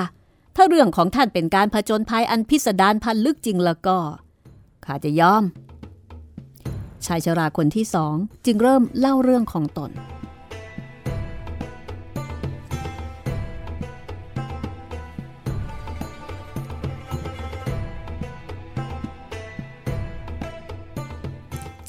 [0.57, 3.99] ถ้าเรื่องของท่านเป็นการผจญภัยอันพิสดารพันลึกจริงแล้วก็
[4.85, 5.45] ข้าจะยอม
[7.07, 8.15] ชายชราคนที่สอง
[8.47, 9.91] จึงเริ่มเล่าเรื่องของตน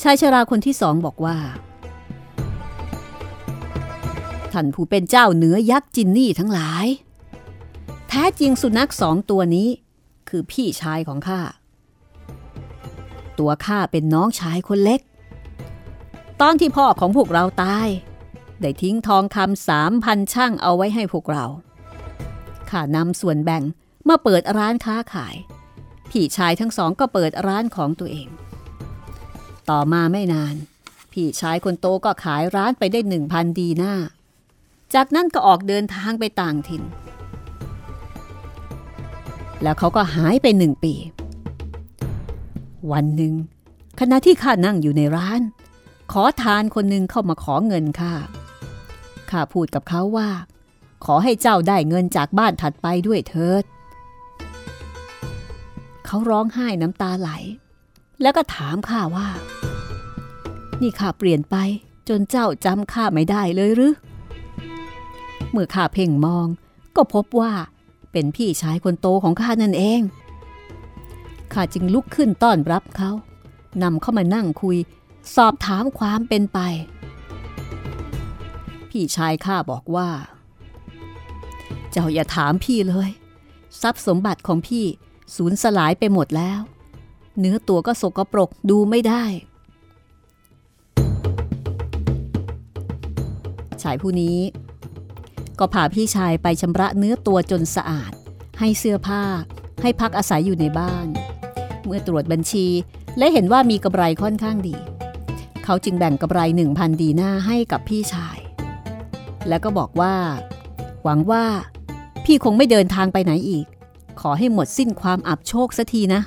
[0.02, 1.38] ชายชราคนที่สองบอกว่า
[4.52, 6.86] ท่านผู้เป็นเจ้าเหนือยักษ์จินนี่ทั้งหลาย
[8.10, 9.70] แท้จริงสุนัขสองตัวนี้
[10.30, 11.42] คือพี่ชายของข้า
[13.40, 15.02] ตัวข้าเป็นน้องชายคนเล็ก
[16.42, 17.88] ตอนที่พ่อของพวกเราตาย
[18.62, 21.46] ได้ทิ้งทองคำสามพันช่างเอาไว้ให้พวกเรา
[22.70, 23.64] ข้านำส่วนแบ่ง
[24.10, 25.36] มาเปิดร้านค้าขาย
[26.10, 28.28] พี่ชายทั้งสองก็เปิดร้านของตัวเอง
[29.70, 30.56] ต่อมาไม่นาน
[31.12, 33.94] พี่ชายคนโตก็ขายร้านไปได้หนึ่งพันดีหน้า
[34.94, 36.84] จากนั้นก็ออกเดินทางไปต่างถิ่น
[39.64, 40.94] แล้วเขาก็หายไปหนึ่งปี
[42.92, 43.34] วันหนึ่ง
[44.00, 45.42] ขณะที่ข้านั่งอยู่ในร้าน
[46.12, 48.14] ขอทานคนหนึ่งเข้ามาขอเงินข้า
[49.30, 50.30] ข้าพูดกับเขาว่า
[51.06, 53.64] ขอให้เจ้าได้เงินจากบ้านถัดไปด้วยเถิด
[56.06, 57.30] เขาร้องไห้น้ำตาไหล
[58.22, 59.28] แล้วก็ถามข้าว่า
[60.82, 61.56] นี่ข้าเปลี่ยนไป
[62.10, 63.94] จนเจ้าจำข้าไม่ได้เลยหรือ
[65.52, 66.48] เมื่อข้าเพ่งมอง
[66.96, 67.54] ก็พบว่า
[68.12, 70.02] เป็นพี่ชายคนโตของข้านั่นเอง
[71.54, 73.12] ข้าจึงลุกขึ้นต้อนรับเขา
[73.84, 74.78] นำเข้ามานั่งคุย
[75.36, 76.60] สอบถามความเป็นไป
[78.90, 80.10] พี่ชายข้าบอกว่า
[81.92, 83.10] เจ้าอย่าถามพี่เลย
[83.82, 84.86] ทรัพย์สมบัติของพี่
[85.36, 86.62] สูญสลายไปหมดแล้ว
[87.40, 89.24] เนื้อตัวก็สกปรกดูไม่ได้
[93.82, 94.38] ชายผู้นี้
[95.60, 98.12] ก็พาพี่ชายไปชำระเนื้อตัวจนสะอาด
[98.60, 99.24] ให้เสื้อผ้า
[99.82, 101.08] ให้พักอาศัยอยู่ในบ้าน
[101.86, 102.68] เมื่อตรวจบัญชี
[103.18, 104.76] และเห็นว่ามีกำไรค่อนข้างดี
[105.64, 108.38] เขาจึงแบ่งกำไรหนึ่งพันดีหน้าให้กับพี่ชาย
[109.48, 110.16] แล้วก็บอกว่า
[111.04, 111.46] หวังว่า
[112.26, 113.66] พี่คงไม่เดินทางไปไหนอีก
[114.22, 116.22] ขอให้หมดสิ้นความอับโชคสักทีนะ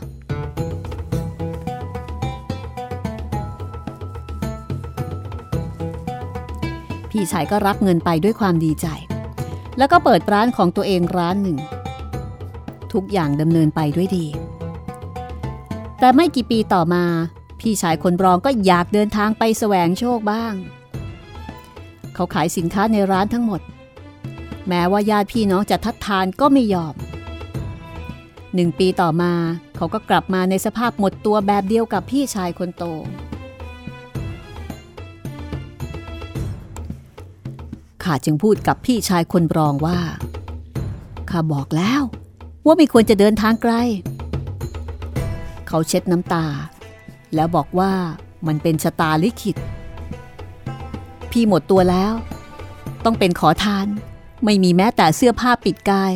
[7.17, 8.87] พี่ชายก็รับเงินไปด้วยความดีใจ
[9.79, 11.59] แล้วก็เปิดร้านของตัวเองร้านหนึ่ง
[12.93, 14.27] ทุกอย่างดำเนินไปด้วยดี
[15.99, 17.05] แต่ไม่กี่ปีต่อมา
[17.61, 20.55] พี่ชายคนรองก็อยากเดินทางไปแสวงโชคบ้าง
[22.15, 23.61] เขาขายสินค้าในร้านทั้งหมด
[24.69, 26.95] แม้ว่าญาติพี่น้องจะทัดทานก็ไม่ยอม
[28.55, 29.33] หนึ่งปีต่อมา
[29.77, 32.85] เขาก็กลับมาในสภาพหมดตัวแบบเดียวกับพี่ชายคนโต
[38.05, 39.99] ข้าจึงพูดกับพี่ชายคนรองว่า
[41.31, 42.03] ข้าบอกแล้ว
[42.67, 43.73] ว่าไม่ควรจะเดินทางไกล
[45.69, 46.47] เขาเช็ดน้ำตา
[47.35, 47.93] แล้วบอกว่า
[48.47, 49.57] มันเป็นชะตาลิขิต
[51.31, 52.13] พี่หมดตัวแล้ว
[53.05, 53.87] ต้องเป็นขอทาน
[54.45, 56.13] ไม่มีแม้แต่เสื้อผ้าปิดกาย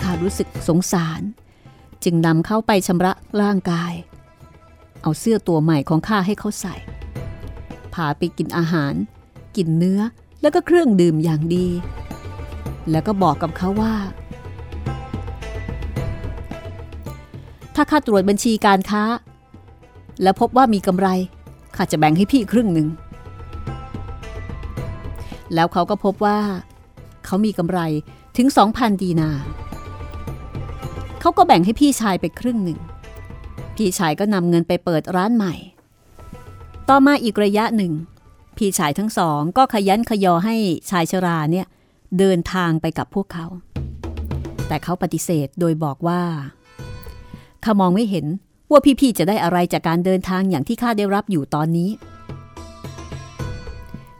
[0.00, 1.22] ข้ารู้สึกสงสาร
[2.04, 3.12] จึงนำเข้าไปชำระ
[3.42, 3.92] ร่างกาย
[5.02, 6.74] เอาเสื้อตัวใหม่ของข้าให้เขาใส่
[7.94, 8.94] พาไปกินอาหาร
[9.56, 10.00] กินเนื้อ
[10.40, 11.66] แล้วก็เครื่องดื่มอย่างดี
[12.90, 13.94] แล้วก็บอกกับเขาว่า
[17.74, 19.02] ถ้าข้าตรวจบัญชีการค้า
[20.22, 21.08] แล้วพบว่ามีกำไร
[21.76, 22.88] ข้าจะแบ่งให้พี่ครึ่งหนึ่ง
[25.54, 26.38] แล้วเขาก็พบว่า
[27.24, 27.80] เขามีกำไร
[28.36, 29.30] ถึง 2,000 ดีนา
[31.20, 32.78] เขาก็แบ่งให้พี่ชายไปครึ่งหนึ่ง
[33.76, 35.54] พี่ชายก็นำเงินไปเปิดร้านใหม่
[36.88, 37.92] ต่อมาอีกระยะหนึ่ง
[38.56, 40.56] พี่ชายทั้งสองก็ขยันขยอให้
[40.90, 41.66] ชายชราเนี่ย
[42.18, 43.46] เดินทางไปกับพวกเขา
[44.68, 46.22] แต่เขาปฏิเสธโดยบอกว่า
[47.64, 48.26] ข้ามองไม่เห็น
[48.70, 51.90] ว่าพี่ๆจะได้อะไรจากการเดินทางอย่างที่ข้าได้รับอยู่ตอนนี้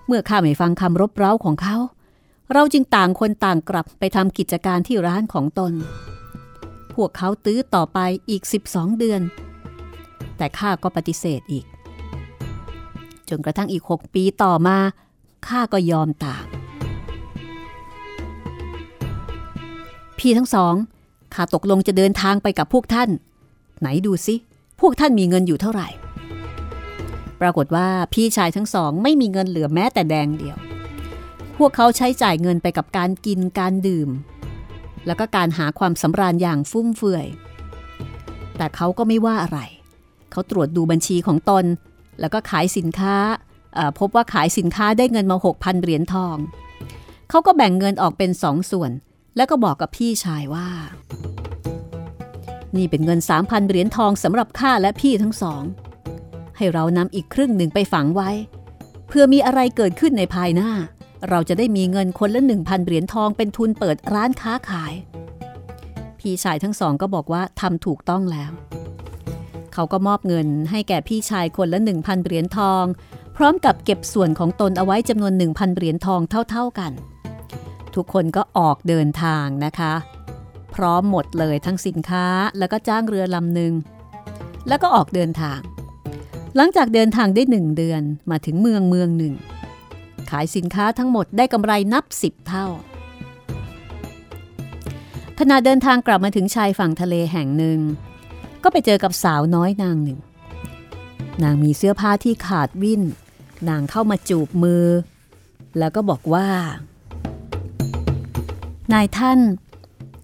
[0.07, 1.77] เมื่อข้าไม่ฟังคำรบเร้าของเขา
[2.53, 5.73] เราจึงต่างคนต่างกลับไปทำกิจการที่ร้านของตน
[6.95, 7.99] พวกเขาตื้อต่อไป
[8.31, 9.23] อีก 12 เดือน
[10.37, 11.65] แต่ข้าก็ปฏิเสธอีก
[13.33, 14.77] จนกระทั่งอีก6ปีต่อมา
[15.47, 16.45] ข้าก็ยอมตาม
[20.19, 20.75] พี่ทั้งสอง
[21.35, 23.11] ข้าตกลงจะเดินทางไปกับพวกท่าน
[23.81, 24.35] ไหนดูสิ
[24.81, 25.89] พวกท่านมีเงินอยู่เท่าไหร่
[27.41, 30.57] ปรากฏว่าพี่ชายทั้งสองไม่มีเงินเหลือแม้แต่แดงเดียว
[31.59, 34.09] พวกเขาใช้จ่ายเงินไปกับการกินการดื่ม
[35.07, 37.27] แล้วก็การหาความสำราญอย่างฟุ่มเฟือย
[38.57, 39.59] แต่เขาก็ไม่ว่าอะไร
[40.31, 41.65] เขาตรวจดูบัญชีของตน
[42.23, 43.17] แล้วก็ขายสินค้า
[43.99, 46.37] พบว่าขายสินค้าได้เงินมา 6,000 เหรียญทอง
[47.31, 48.91] เขาก็แบ่งเงินออกเป็นสองส่วน
[49.37, 50.69] แล้วก็บอกกับพี่ชายว่า
[52.77, 55.63] นี่เป็นเงิน 3,000 เหรียญทองสำหรับข้าและพี่ทั้งสอง
[56.57, 58.31] ให้เรานำอีกครึ่งหนึ่งไปฝังไว้
[59.09, 60.71] เพื่อมีอะไรเกิดขึ้นในภายหน้า
[61.29, 64.93] เราจะได้มีเงินคนละ 1,000 เหรียญทองเป็นทุนเปิดร้านค้าขาย
[66.19, 68.51] พี่ชายทั้งสองก็บอกว่าทำถูกต้องแล้ว
[69.73, 72.85] เขาก็มอบเงินให้แก่พี่ชายคนละ 1,000 เหรียญทอง
[73.37, 76.21] พร้อมกับเก็บส่วนของตนเอาไว้จำนวน 1,000 เหรียญทอง
[76.51, 76.93] เท่า ๆกัน
[77.95, 79.93] ทุกคนก็ออกเดินทางนะคะ
[80.75, 82.27] พร้อมหมดเลยทั้งสินค้า
[82.59, 83.73] แล้วก็จ้างเรือลำหนึ่ง
[84.69, 85.61] แล้วก็ออกเดินทาง
[86.57, 89.35] หลังจากเดินทางได้หนึ่งเดือนมาถึงเมืองเมืองหนึ่ง
[90.31, 92.67] ขายสินค้าทั้งหมดได้กำไรนับสิบเท่า
[95.39, 97.81] ขณะเดินทางกลับมาถึงชายฝั่งทะเลแห่งหนึ่ง
[98.65, 100.21] ก็ไปเจอกับสาวน้อยนางหนึ่ง
[101.43, 103.03] นางมีเสื้อผ้าที่ขาดวิ่น
[103.69, 104.87] นางเข้ามาจูบมือ
[105.79, 106.49] แล้วก็บอกว่า
[108.93, 109.39] นายท่าน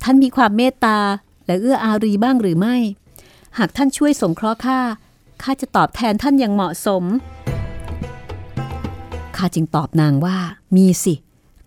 [0.02, 0.98] ท่านมีความเมตตา
[1.46, 2.76] และเอื้ออารีบ้างหรือไม่
[3.58, 4.80] หากท่านช่วยสงเคราะห์ข้า
[5.42, 7.04] ข้าจะตอบแทนท่านอย่างเหมาะสม
[9.36, 10.38] ข้าจึงตอบนางว่า
[10.76, 11.14] มีสิ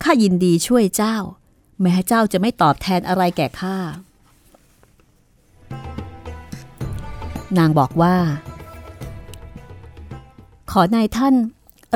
[0.04, 1.18] ข้ายินดีช่วยเจ้า
[1.82, 3.78] แม้เจ้าจะไม่ตอบแทนอะไรแก่ข้า
[7.58, 8.16] นางบอกว่า
[10.72, 11.36] ขอนายท่าน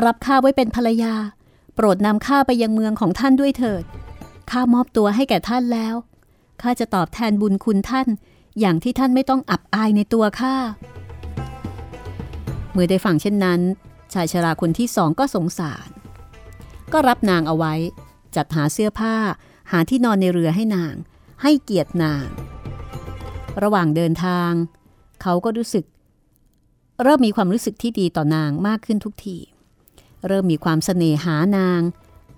[0.04, 1.14] รับข้าไว้เป็นภรรยา
[1.74, 3.84] โปรดนำข้าไปยังเมืองของท่านด้วยเถิด
[4.50, 5.94] ข้ามอบตัวให้แก่ท่านแล้ว
[6.62, 8.08] ข้าจะตอบแทนบุญคุณท่าน
[8.60, 10.56] อย่างที่ท่านไม่ต้องอับอายในตัวข้า
[12.72, 13.60] เมื่อได้ฟังเช่นนั้น
[14.12, 15.88] ชายชราคนที่สองก็สงสาร
[16.92, 17.74] ก็รับนางเอาไว้
[18.36, 19.16] จัดหาเสื้อผ้า
[19.70, 20.94] หาที่นอนในเรือให้นาง
[21.42, 22.26] ให้เกียรตินาง
[23.62, 24.52] ระหว่างเดินทาง
[25.22, 25.84] เขาก็รู้สึก
[27.02, 29.36] เริ่มมีความรู้สึกที่ดีต่อนางมากขึ้นทุกที
[30.26, 31.80] เริ่มมีความเสน่หานาง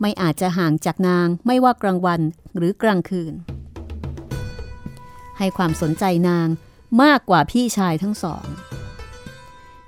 [0.01, 2.21] ไม่อาจจะห่างจากนางไม่ว่ากลางวัน
[2.57, 3.35] หรือกลางคืน
[5.39, 6.49] ให้ความสนใจนาง
[7.03, 8.45] มากกว่าพี่ชายทั้งสอง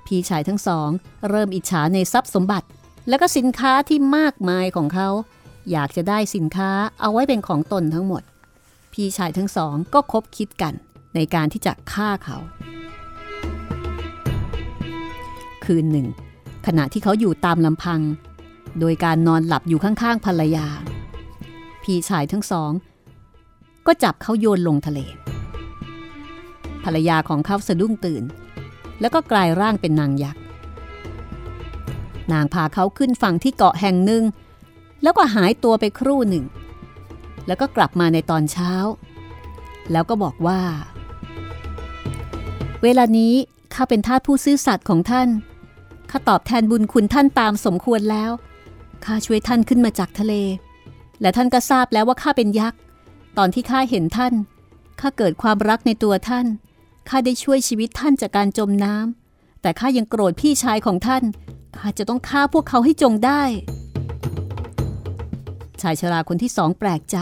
[0.05, 0.89] พี่ชายทั้งสอง
[1.29, 2.67] เริ่มอิจฉาในทรัพย์สมบัติ
[3.09, 5.09] และก็สินค้าที่มากมายของเขา
[5.71, 6.71] อยากจะได้สินค้า
[7.01, 8.23] เอาไว้เป็นของตนทั้งหมด
[8.93, 10.73] พี่ชายทั้งสองก็คบคิดกัน
[11.15, 12.37] ในการที่จะฆ่าเขา
[15.71, 16.07] คืนหนึ่ง
[16.67, 17.99] ขณะที่เขาอยู่ตามลำพัง
[18.79, 20.67] โดยการนอนหลับอยู่ข้างๆภรรยา
[21.83, 22.71] พี่ชายทั้งสอง
[23.87, 24.99] ก็จับเขาโยนลงทะเล
[26.83, 28.23] ภรรยาของเขาสะดุ้งตื่น
[28.99, 30.41] แล้วก็กลายร่างเป็นนางยักษ์
[32.33, 34.23] นางพาเขาขึ้นฝั่งที่เกาะแห่งหนึ่ง
[35.03, 36.45] แล้วก็หายตัวไปครู่หนึ่ง
[37.47, 38.73] แล้วก็กลับมาในตอนเช้า
[39.91, 40.61] แล้วก็บอกว่า
[42.83, 43.33] เวลานี้
[43.73, 45.29] ข้าเป็นทาสผู้ซื่อสัตย์ของท่าน
[46.11, 48.31] ข้าตอบแทนบุญคุณท่านตามสมควรแล้ว
[49.05, 50.33] ข้าช่วยท่านขึ้นมาจากทะเล
[51.21, 52.79] และท่านก็ทราบแล้วว่าข้าเป็นยักษ์
[53.37, 54.33] ตอนที่ข้าเห็นท่าน
[54.99, 56.45] ข้าเกิดความรักในตัวท่าน
[57.09, 61.23] ข้าได้ช่วยชีวิตท่านจากการจมน้ำ แต่ข้ายังโกรธพี่ชายของท่าน
[61.77, 63.41] ข้าจะต้องฆ่าพวกเขาให้จงได้
[65.81, 67.17] ชายชราคนที่สองแปลกใจ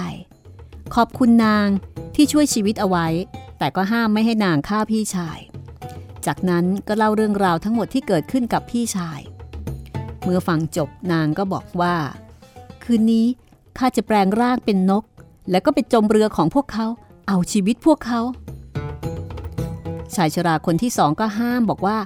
[0.95, 1.67] ขอบคุณนาง
[2.15, 3.07] ที่ช่วยชีวิตเอาไว้
[3.59, 5.39] แต่ก็ห้ามไม่ให้นางฆ่าพี่ชาย
[6.27, 9.19] จากนั้นก็เล่าเรื่องราวทั้งหมดที่เกิดขึ้นกับพี่ชาย
[10.23, 11.95] เมื่อฟังจบนางก็บอกว่า
[12.83, 13.25] คืนนี้
[13.77, 15.03] ข้าจะแปลงร่างเป็นนก
[15.51, 16.85] แล้วก็ไปจมเรือของพวกเขา
[17.27, 18.21] เอาชีวิตพวกเขา
[20.15, 21.97] ชายชราคนที่สองก็ห้ามบอกว่า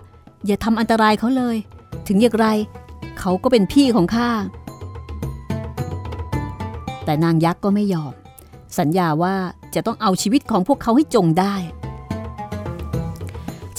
[0.46, 1.58] อย่าทำอันตรายเขาเลย
[2.08, 2.48] ถึงอย่างไร
[3.20, 4.30] เขาก็เป็นพี่ของข้า
[7.06, 8.14] แต่นางยักษ์ก็ไม่ยอม
[8.80, 9.36] สัญญาว่า
[9.76, 11.56] จะต้องเอาชีวิตของพวกเขาให้จงได้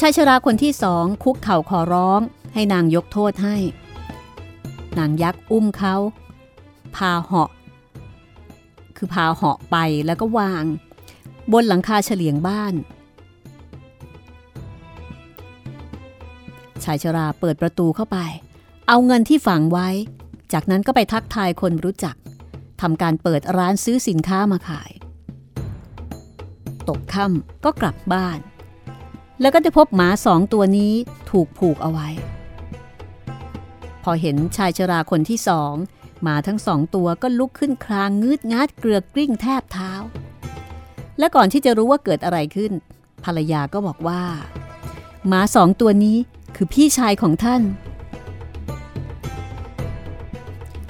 [0.00, 2.20] ชายชราคนที่สองคุกเข่าขอร้อง
[2.54, 3.56] ให้นางยกโทษให้
[4.98, 5.96] นางยักษ์อุ้มเขา
[6.96, 7.50] พาเหาะ
[8.96, 9.76] คือพาเหาะไป
[10.06, 10.64] แล้วก็วาง
[11.52, 12.74] บนหลังคาเฉลียงบ้าน
[16.84, 18.18] ชายชราเปิดประตูเข้าไป
[18.88, 19.88] เอาเงินที่ฝังไว้
[20.52, 22.16] จากนั้นก็ไปทักทายคนรู้จัก
[22.80, 24.90] ทำการเปิดร้านซื้อสินค้ามาขาย
[26.88, 28.38] ตกค่ำก็กลับบ้าน
[29.40, 30.94] แล้วก็ได้พบหมาสองตัวนี้
[31.30, 32.08] ถูกผูกเอาไว้
[34.02, 35.74] พอเห็นชายชราคนที่สอง
[36.22, 39.92] หมาทั้งสองตัวก็ลุกขึ้นคลางงืดงาดเกลือกกลิ้งแทบเท้า
[41.18, 42.72] และก่อนที่จะรู้ว่าเกิดอะไรขึ้น
[43.24, 44.22] ภรรยาก็บอกว่า
[45.28, 46.16] หมาสองตัวนี้
[46.56, 47.62] คือพี่ชายของท่าน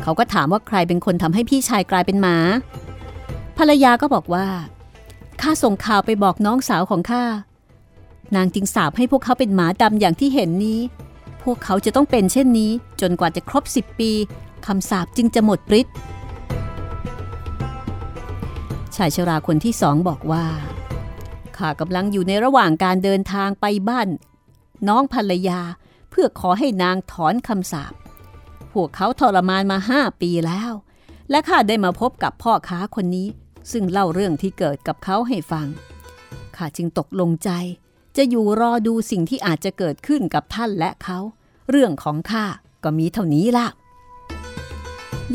[0.02, 2.36] เขาก็ถามว่าใครเป็นคนทำให้พี่ชายกลายเป็นหมา
[3.58, 4.46] ภรรยาก็บอกว่า
[5.40, 7.24] ข้าส่งข่าวไปบอกน้องสาวของข้า
[8.34, 10.80] นางจึงสาบให้พวกเขาเป็นหมาดำอย่างที่เห็นนี้
[11.42, 12.70] พวกเขาจะต้องเป็นเช่นนี้
[13.00, 14.10] จนกว่าจะครบสิบปี
[14.66, 15.94] คำสาปจึงจะหมดฤทธิ์
[18.96, 20.46] ชายชราคนที่สองบอกว่า
[21.56, 24.08] ข้ากำลังอยู่ในระหว่างการเดินทางไปบ้าน
[24.88, 25.60] น้องภรรยา
[26.10, 27.92] เพื่อขอให้นางถอนคำสาป
[28.72, 30.72] พวกเขาทรมานมาห้าปีแล้ว
[31.30, 33.28] และข้าได้มาพบกับพ่อค้าคนนี้
[33.72, 35.66] ซึ่งเล่าเรื่องที่เกิดกับเขาให้ฟัง
[36.56, 37.50] ข้าจึงตกลงใจ
[38.16, 41.18] จะอยู่รอดูสิ่งที่อาจจะเกิดขึ้นกับท่านและเขา
[41.70, 42.44] เรื่องของข้า
[42.84, 43.66] ก็มีเท่านี้ล่ะ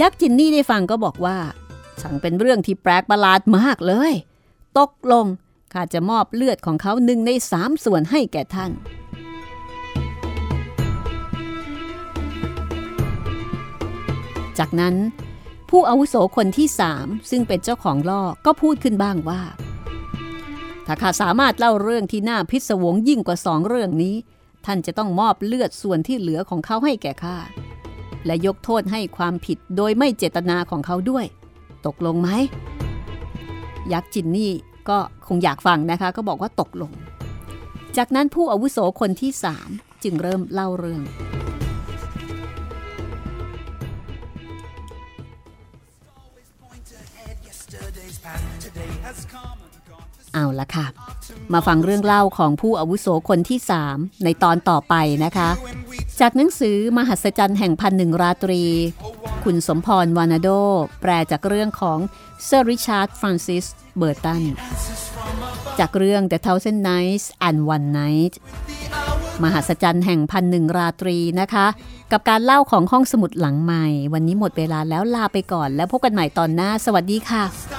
[0.02, 1.38] ยักษ์จินนี่ได้ฟังก็บอกว่า
[2.02, 4.14] ช่างเป็นเรื่องที่แปลกประหลาดมากเลย
[4.78, 5.26] ตกลง
[5.74, 8.72] ข้าจะมอบเลือดของเขาหนึ่งในสามส่วนให้แก่ท่าน
[14.60, 14.96] จากนั้น
[15.70, 19.42] ผู้อาวุโสคนที่สามซึ่งเป็นเจ้าของล่อก็พูดขึ้นบ้างว่า
[20.92, 24.16] ถ้าข้าสามารถเล่าเรื่องที่น่าพิศวงยิ่งกว่าสองเรื่องนี้
[24.66, 27.38] ท่านจะต้องมอบเลือดส่วนที่เหลือของเขาให้แก่ข้า
[28.26, 31.26] และยกโทษให้ความผิดโดยไม่เจตนาของเขาด้วย
[31.86, 32.30] ตกลงไหม
[33.94, 34.52] ยักษ์จินนี่
[34.90, 36.92] ก็คงอยากฟังนะคะ ก็บอกว่าตกลง
[37.98, 39.70] จากนั้นผู้อาวุโสคนที่สาม
[40.04, 41.02] จึงเริ่มเล่าเรื่อง
[50.34, 50.86] เอาละค่ะ
[51.54, 55.50] มาฟังเรื่องเล่าของผู้อาวุโสคนที่สามในตอนต่อไปนะคะ
[56.20, 58.64] จากหนังสือมหัศจรรย์แห่งพันหนึ่งราตรี
[59.44, 60.50] คุณสมพรวานาโด
[61.02, 62.00] แปลจากเรื่องของ
[62.46, 63.66] เซอร์ริชาร์ดฟรานซิส
[63.98, 64.44] เบอร์ตัน
[65.80, 68.34] จากเรื่อง The Thousand Nights and One Night
[69.44, 71.68] มหัศจรรย์แห่งพันหนึ่งราตรีนะคะ
[72.12, 77.44] กับการเล่าของห้องสมุดหลังใหม่ วันนี้หมดเวลาแล้วลาไปก่อน แล้วพบกันใหม่ตอนหน้า สวัสดีค่ะ「